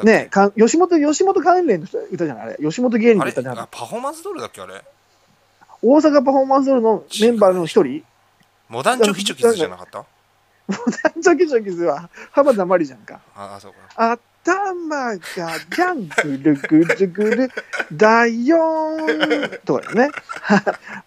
[0.04, 2.44] ね、か吉本、吉本関連の人歌じゃない？
[2.44, 3.64] あれ、吉本芸人の歌じゃない？
[3.64, 4.82] あパフォーマンスドールだっけあれ？
[5.82, 8.04] 大阪パフォーマンスドールのメンバーの一人、
[8.70, 10.06] モダンチョキチョキズじゃなかった？
[11.22, 13.20] チョキチョキズは浜田真理じゃんか。
[13.36, 13.78] ああそうか。
[14.44, 17.52] 頭がジャングルぐるぐる
[17.92, 20.10] だよーんとかね。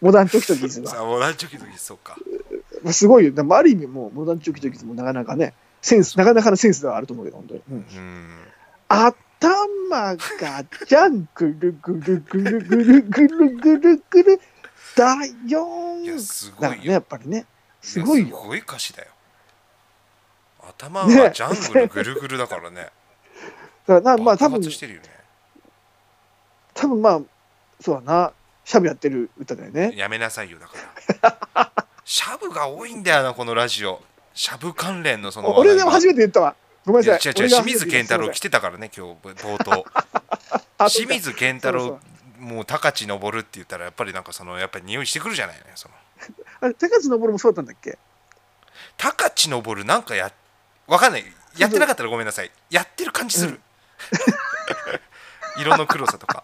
[0.00, 1.04] モダンチョキチョキズは。
[1.04, 2.16] モダンチョキチョキズそうか
[2.92, 3.32] すごいよ。
[3.32, 7.62] でもある意味もうモダンチョキチョキズもなかなかね、センス、なかなかのセンスではあると思うけど、本当に。
[7.70, 8.38] うんうん
[8.86, 14.40] 頭がジャングルぐるぐるぐるぐるぐるぐる
[14.96, 16.20] だよいやーん。
[16.20, 17.46] すごいよね、やっぱりね、
[17.80, 18.36] すごいよ。
[18.36, 19.08] やすごい歌詞だよ
[20.60, 22.88] 頭はジャングルぐるぐるだからね
[23.86, 25.08] だからなまあ多分してるよね
[26.72, 27.20] 多分まあ、
[27.80, 28.32] そうだな、
[28.64, 29.92] シャブやってる歌だよね。
[29.96, 30.74] やめなさいよだか
[31.52, 34.02] らシャブが多いんだよなこのラジオ。
[34.34, 36.54] シャブ関連のその俺でも初めて言ったわ。
[36.84, 37.32] ごめんいなさい。
[37.34, 39.84] や違う違う清水健太郎来てたからね今日冒頭。
[40.76, 41.98] た清水健太郎
[42.38, 45.94] もう高知登るって言ったらやっぱりなんかそのやっぱり匂いしてくるじゃないのよその。
[46.60, 47.98] あれ、高知登もそうだったんだっけ？
[48.98, 50.30] 高知登るなんかや
[50.86, 51.24] わかんない。
[51.56, 52.50] やってなかったらごめんなさい。
[52.68, 53.60] やってる感じする、
[55.56, 56.42] 色の黒さとか。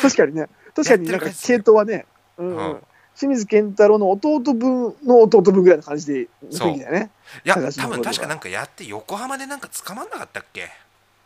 [0.00, 0.48] 確かにね。
[0.74, 2.06] 確かになんか系統はね、
[2.38, 2.70] うんうん。
[2.72, 2.82] うん
[3.20, 7.10] 清水健太郎の弟分の弟分ぐらいの感じで雰囲気だよね。
[7.44, 10.70] いや多分確かなんかやって横浜でなんか捕まんなかったっけ？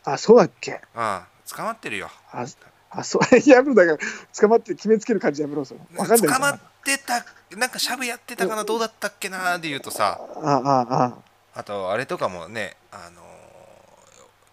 [0.03, 0.73] あ、そうだっけ？
[0.93, 2.09] ああ捕まってるよ。
[2.31, 2.45] あ、
[2.89, 3.97] あそう、 やめろだから、
[4.39, 5.79] 捕まって決めつける感じやめろ、それ。
[5.95, 7.25] わかんない捕まってた
[7.57, 10.19] なんかシャブやってたかなどうだったっけなで言うとさ。
[10.35, 11.03] ああ、あ。
[11.05, 11.13] あ。
[11.55, 13.21] あとあれとかもねあの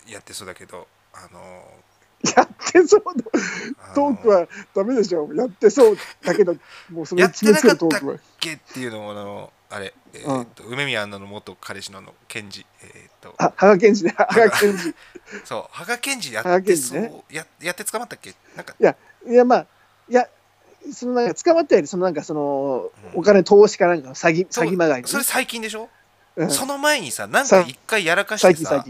[0.06, 1.64] ーやってそうだけどあの
[2.36, 3.22] やってそうの
[3.94, 5.32] トークはダメでしょ。
[5.34, 6.54] やってそうだけど、
[6.90, 8.16] もうそれやってなかったっるトークは。
[8.38, 12.64] けっていうのもあのあれ、えーっと梅宮アンナの元彼氏のあのケンジ。
[12.82, 14.14] えーっとあ、羽賀健二ね。
[14.16, 14.94] 羽賀健二。
[15.44, 17.12] そう羽賀健二やってそう、ね。
[17.30, 18.34] ややって捕まったっけ？
[18.56, 18.74] なんか。
[18.80, 18.84] い
[19.32, 19.66] や、まあ、
[20.08, 20.28] いや、
[20.92, 23.20] そのなんか捕まったより、そのなんかその、うん。
[23.20, 25.88] お金投資かなんかの詐欺、詐欺まがいそれ最近でしょ、
[26.36, 26.50] うん。
[26.50, 28.84] その前にさなんか一回やらかしてさ。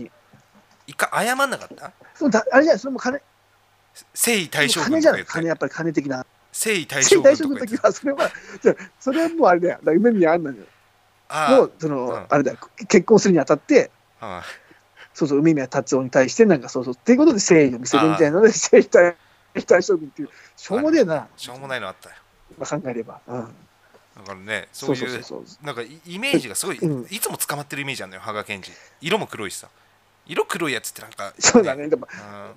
[0.85, 1.93] 一回謝んなかった？
[2.23, 3.21] そうだあれじゃない、それも金、
[4.15, 6.25] 征夷大将金じゃない、金やっぱり金的な。
[6.53, 8.31] 征夷大大将軍将とか言っての時は、それは、
[8.63, 10.59] じゃあそれはもうあれだよ、だから梅宮アンナの、
[11.29, 12.27] あもうその、うん。
[12.29, 12.59] あれだよ、
[12.89, 14.43] 結婚するにあたって、あ
[15.15, 19.17] そうそう、梅宮達夫に対して、なんかそうそう、っていうことで誠意を見せるみたいなので、征夷大
[19.67, 22.15] 大将軍っていう、しょうもねえな、しょうもないのあったよ。
[22.59, 23.21] まあ、考えれば。
[23.27, 25.45] うん、だからねそそうういそう。
[25.67, 27.07] なんかイイメージがすごい、うん。
[27.11, 28.71] いつも捕まってるイメージあるのよ羽賀健二。
[29.01, 29.69] 色も黒いしさ
[30.27, 32.07] 色黒いやつってなんか、そうだね、でも、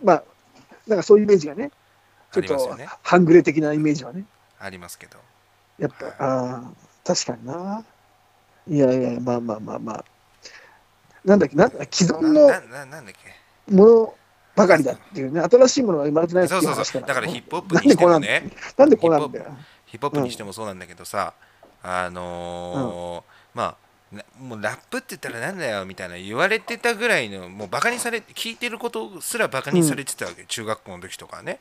[0.01, 0.07] うん。
[0.07, 0.23] まあ、
[0.87, 1.71] なんかそういうイメージがね、
[2.31, 2.87] ちょっとね。
[3.01, 4.25] 半グレ的なイメージはね。
[4.59, 5.17] ありますけど。
[5.79, 6.15] やっぱ、はい。
[6.19, 6.71] ああ、
[7.05, 7.83] 確かにな。
[8.67, 10.05] いやいや、まあまあまあまあ。
[11.23, 12.47] なんだっけ、なんだ既存の
[13.67, 14.13] もの
[14.55, 17.01] ばかりだっていうね、新しいものが生まれてないってそいうう話かそう。
[17.01, 19.45] そうだからヒップホップにしてでこうなんだもねなんでこうなんだよ。
[19.87, 21.33] ヒップホップにしてもそうなんだけどさ、
[21.81, 23.77] あのーまあな
[24.39, 31.59] もうラップって言ったらなんだよみたいな言われてたぐらいのもうバカにされ聞いてることすらバカにされてたわけ、中学校の時とかね。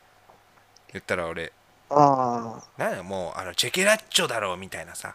[0.93, 1.53] 言ったら俺。
[1.91, 5.15] あなんだよもうあのチェケラッチョだろうみたいなさ。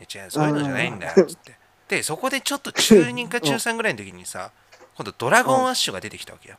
[0.00, 1.56] 違うそういうのじゃないんだよつって。
[1.88, 4.50] でそこでちょっと中2か中3ぐらいの時にさ
[4.96, 6.56] 今度ドラゴンアッシュが出てきたわけよ。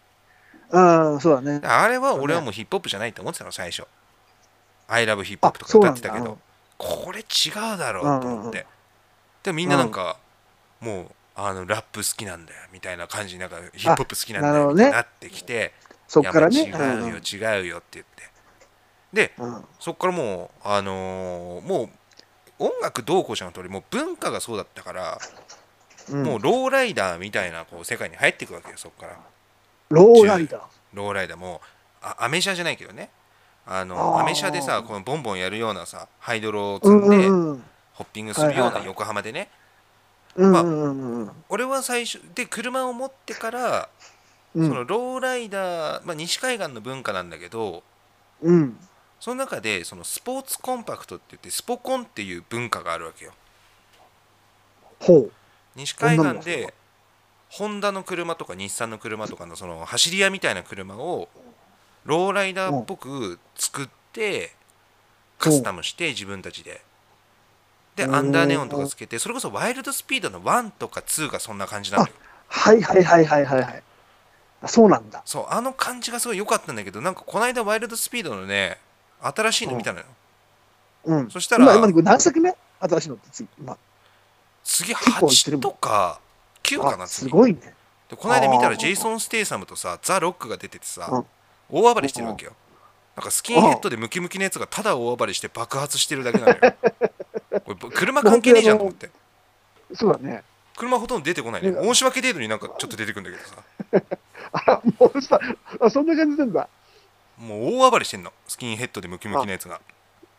[0.71, 1.61] あ、ああ、そうだね。
[1.65, 3.85] あれは俺はもうヒップホップじゃないと思ってたの最初。
[4.87, 6.37] I love ヒップホップとか歌ってたけど。
[6.77, 8.67] これ違うだろうと思って
[9.47, 10.17] でもみんななんか
[10.81, 15.71] もうあのラップ好きなんだよみたいな感じになんかヒップホップ好きなんだよみたいになってきて、
[16.05, 16.63] そっからね。
[16.63, 16.75] 違う
[17.11, 18.23] よ、違うよって言って。
[19.13, 19.55] でうん。
[19.55, 21.89] うんそっからもうあのーも
[22.59, 25.17] う音楽どうこうじゃなくてもう文化がそうだったから、
[26.09, 26.23] うん。
[26.23, 29.17] もうローライダーみたいなこう世界に入っていくわけよそっから。
[29.91, 30.61] ローライダー。
[30.93, 31.37] ローライダー。
[31.37, 31.61] も
[32.01, 33.11] あアメ車じゃないけどね。
[33.65, 37.63] あのアメ車でさこのボンボンやるようなさハイドロをうん積んで、うんうん。
[37.97, 39.49] ホッピングするような横浜でね、
[40.35, 43.89] うんまあ俺は最初で車を持ってから、
[44.53, 44.67] うん。
[44.69, 47.83] そのローライダー、まあ、西海岸の文化なんだけど
[48.43, 48.77] うん。
[49.19, 53.33] その中でそのスポーツコンパクトって言ってスポコンっていう文化があるわけよ。
[54.99, 55.31] ほう。
[55.75, 56.71] 西海岸で
[57.49, 61.29] ホンダの車とか日産の車とかのその走り屋みたいな車を
[62.05, 64.51] ローライダーっぽく作って
[65.39, 66.81] カスタムして自分たちで
[67.97, 68.15] でうん。
[68.15, 72.13] アンダーネオンとかつけてそれこそワイルドスピードの1とか2がそんな感じなのよ。
[72.47, 73.83] はいはいはいはいはいはい。
[74.61, 75.21] あそうなんだ。
[75.25, 78.77] そうあの感じがすごい良かったんだけどなんかこの間ワイルドスピードのね
[79.21, 80.05] 新しいの見たのよ。
[81.05, 81.31] うん。
[81.31, 82.55] そしたら今、今これ何作目？
[82.79, 83.49] 新しいのって次。
[83.59, 83.77] 今。
[84.63, 85.71] 次結構いってる8もん。
[85.71, 86.19] とか
[86.63, 87.73] 9かなあ、す次ごいね。
[88.09, 91.25] でこの間見たらジェイソン・ステイサムとさザ・ロックが出ててさうん。
[91.69, 92.53] 大暴れしてるわけよ。
[93.15, 96.59] なんかスキンヘッドでムキムキのやつがただ大暴れして爆発してるだけなのよ
[97.61, 99.09] これ車関係ねえじゃんと思って
[99.93, 100.43] そうだね。
[100.77, 104.17] 車ほとんど出てこないねね申し訳程度になんかちょっと出てくるんだけどさ
[104.53, 105.39] あ、もうさ、
[105.79, 106.67] あそんな感じなんだ。
[107.37, 109.79] もう大暴れしてんのスキンヘッドでムキムキのやつが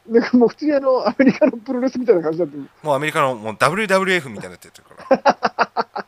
[0.09, 2.57] なんかもう普通にあの、アメリカのプロレスみたいな感じだって。
[2.83, 6.07] もうアメリカのもう WWF みたいになってるから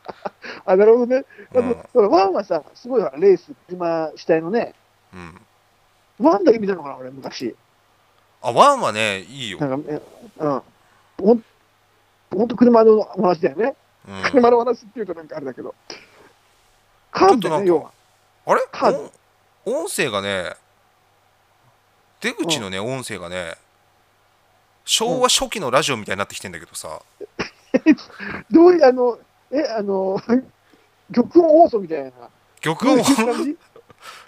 [0.67, 1.25] あ、なるほどね。
[1.55, 4.75] あうんの、ほらワンはさ、すごいレース、車主体のね、
[5.13, 5.41] うん
[6.19, 7.57] ワンだけ見たのかな、俺、昔。
[8.43, 10.01] あワンはねいいよ、なんか、え
[10.39, 10.63] うん。
[11.21, 11.45] ほん
[12.31, 13.75] ほんと車のお話だよね。
[14.09, 15.75] うん、車のお話っていうとなんかあれだけど。
[17.13, 17.91] カーブだよ要は。
[18.47, 18.63] あれ？
[18.71, 19.13] カード。
[19.67, 20.55] お音声がね
[22.21, 23.57] 出口のね、音声がね
[24.85, 27.01] 昭和初期のラジオみたいになってきてんだけどさ、
[28.51, 29.19] どういう、あの、
[29.51, 30.21] え、あの、
[31.15, 32.11] 玉音放送みたいな。
[32.61, 33.05] 玉音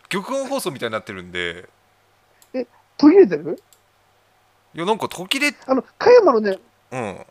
[0.09, 1.69] 玉音放送みたいになってるんで。
[2.97, 3.61] 途切れてる？
[4.75, 6.59] いやなんか途切れあの、加山のね、
[6.93, 7.27] うん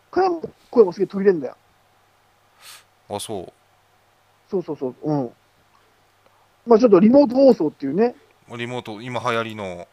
[0.69, 1.55] 声もすげえ途切れんだよ。
[3.09, 3.53] あそう
[4.49, 4.95] そうそうそう。
[5.03, 5.31] うん。
[6.65, 8.15] まあちょっとリモート放送っていうね、
[8.57, 9.87] リモート今流行りの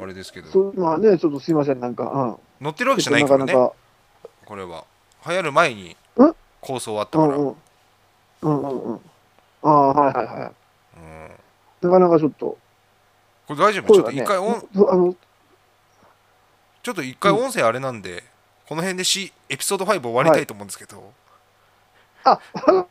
[0.00, 2.26] あれですけどそうまあね、ちょっとすいません、なんか、う
[2.62, 2.64] ん。
[2.64, 3.72] 乗ってるわけじゃないからねなか
[4.44, 4.84] これは
[5.26, 5.96] 流行る前にん？
[6.60, 7.56] 構想あったなか、から、うんうん。
[8.42, 9.00] うんうんうん。
[9.62, 10.52] ああ、はいはいはい。
[10.96, 11.30] うん
[11.80, 12.58] なかなかちょっと、
[13.46, 13.94] これ大丈夫？
[13.94, 15.14] ちょっと声がね、一回音そうあの、
[16.82, 18.24] ちょっと一回音声あれなんで、
[18.68, 21.14] この辺でしエピソード5終わりたいと思うんですけど、
[22.22, 22.86] あ、あの、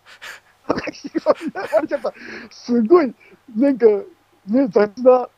[0.66, 2.14] あれちゃった。
[2.50, 3.14] すごい、
[3.56, 3.86] なんか、
[4.48, 5.12] ね、雑だ。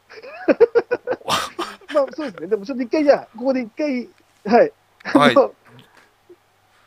[1.93, 2.47] まあ、そうですね。
[2.47, 4.07] でも、ちょっと一回じゃあ、ここで一回、
[4.45, 4.71] はい。
[5.03, 5.53] はいあの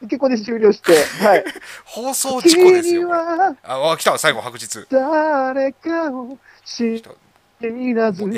[0.00, 0.92] 一回ここで終了して、
[1.22, 1.44] はい。
[1.84, 7.03] 放送事故ですよああ来た最後白日誰かを知
[7.61, 8.34] らず知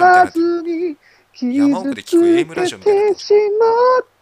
[0.00, 0.96] らずに
[1.32, 4.17] 傷つけてしまった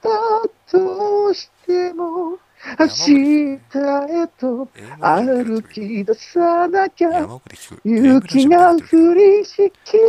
[0.71, 2.39] としても
[2.79, 3.13] 明日
[3.55, 4.69] へと
[5.01, 7.11] 歩き出さなきゃ
[7.85, 9.55] 雪が降りし
[9.85, 10.03] きろ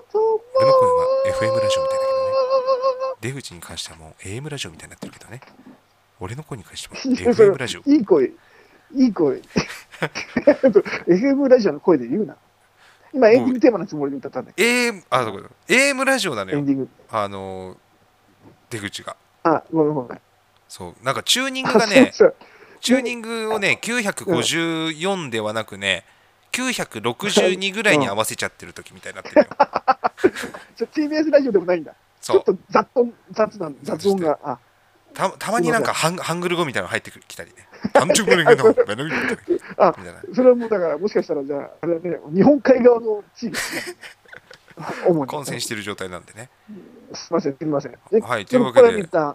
[0.00, 3.16] うと俺の声は FM ラジオみたいだけどね。
[3.20, 5.40] 出口に関してはもう AM ラジオみたいになってるけどね。
[6.20, 7.82] 俺の声に関しては FM ラジオ。
[7.86, 8.24] いい声、
[8.94, 9.40] いい声。
[11.06, 11.98] FM ラジオの声。
[11.98, 12.36] で言うな。
[13.12, 16.88] 今、エンディングテーマのつもりで歌ったんだけ AM あそうか AM ラジオなのど、エンよディング。
[17.10, 17.76] あのー
[18.70, 20.20] 出口があ、ごめんごめん。
[20.68, 22.12] そうなんかチューニングあがね
[22.80, 26.04] チューニングをね954ではなくね
[26.52, 29.48] 962ぐらいに合わせちゃってる時みたいになってるよ
[30.92, 31.94] TBS ラジオでもないんだ。
[32.20, 34.38] ちょっと雑音、雑雑音が。
[34.42, 34.58] あ、
[35.14, 37.68] たたまになんかハンハングル語みたいなの入ってきたりね。
[39.76, 39.94] あ
[40.34, 43.60] それはもうだから、もしかしたらじゃあ、あれだね、日本海側の地域ね。
[45.06, 45.26] 主に。
[45.26, 46.50] 混戦してる状態なんでね。
[47.14, 47.98] すみません、すみません。
[48.10, 49.34] ではいというわけであ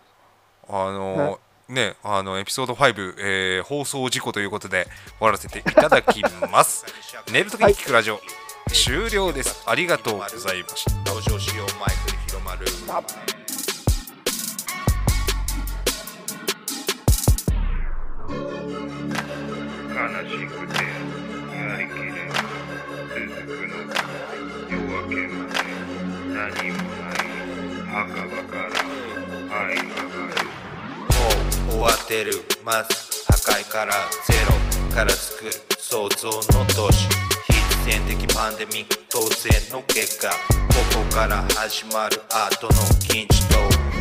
[0.69, 1.37] のー
[1.69, 4.85] ね、あのエピソード5、えー放送事故ということで
[5.17, 6.21] 終わらせていただき
[6.51, 6.85] ます。
[7.31, 8.19] 寝るときに聞くラジオ、
[8.67, 9.63] 終了です。
[9.65, 10.91] ありがとうございました。
[11.09, 12.65] 登場しようマイクに広まる。
[19.93, 20.83] 悲しくて
[21.55, 22.17] やりきれず
[23.45, 23.93] 続くのが
[24.35, 24.42] 夜明
[25.13, 25.59] けまで
[26.33, 27.23] 何もない
[27.87, 28.69] 墓場から
[29.49, 30.47] 灰がかる
[31.67, 32.31] もう終わってる
[32.65, 33.93] まず破壊から
[34.25, 37.07] ゼロから作る創造の都市
[37.47, 40.35] 必然的パンデミック当然の結果こ
[41.09, 42.73] こから始まるアートの
[43.07, 43.92] 禁止と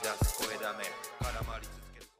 [0.00, 0.44] クソ
[0.78, 1.01] み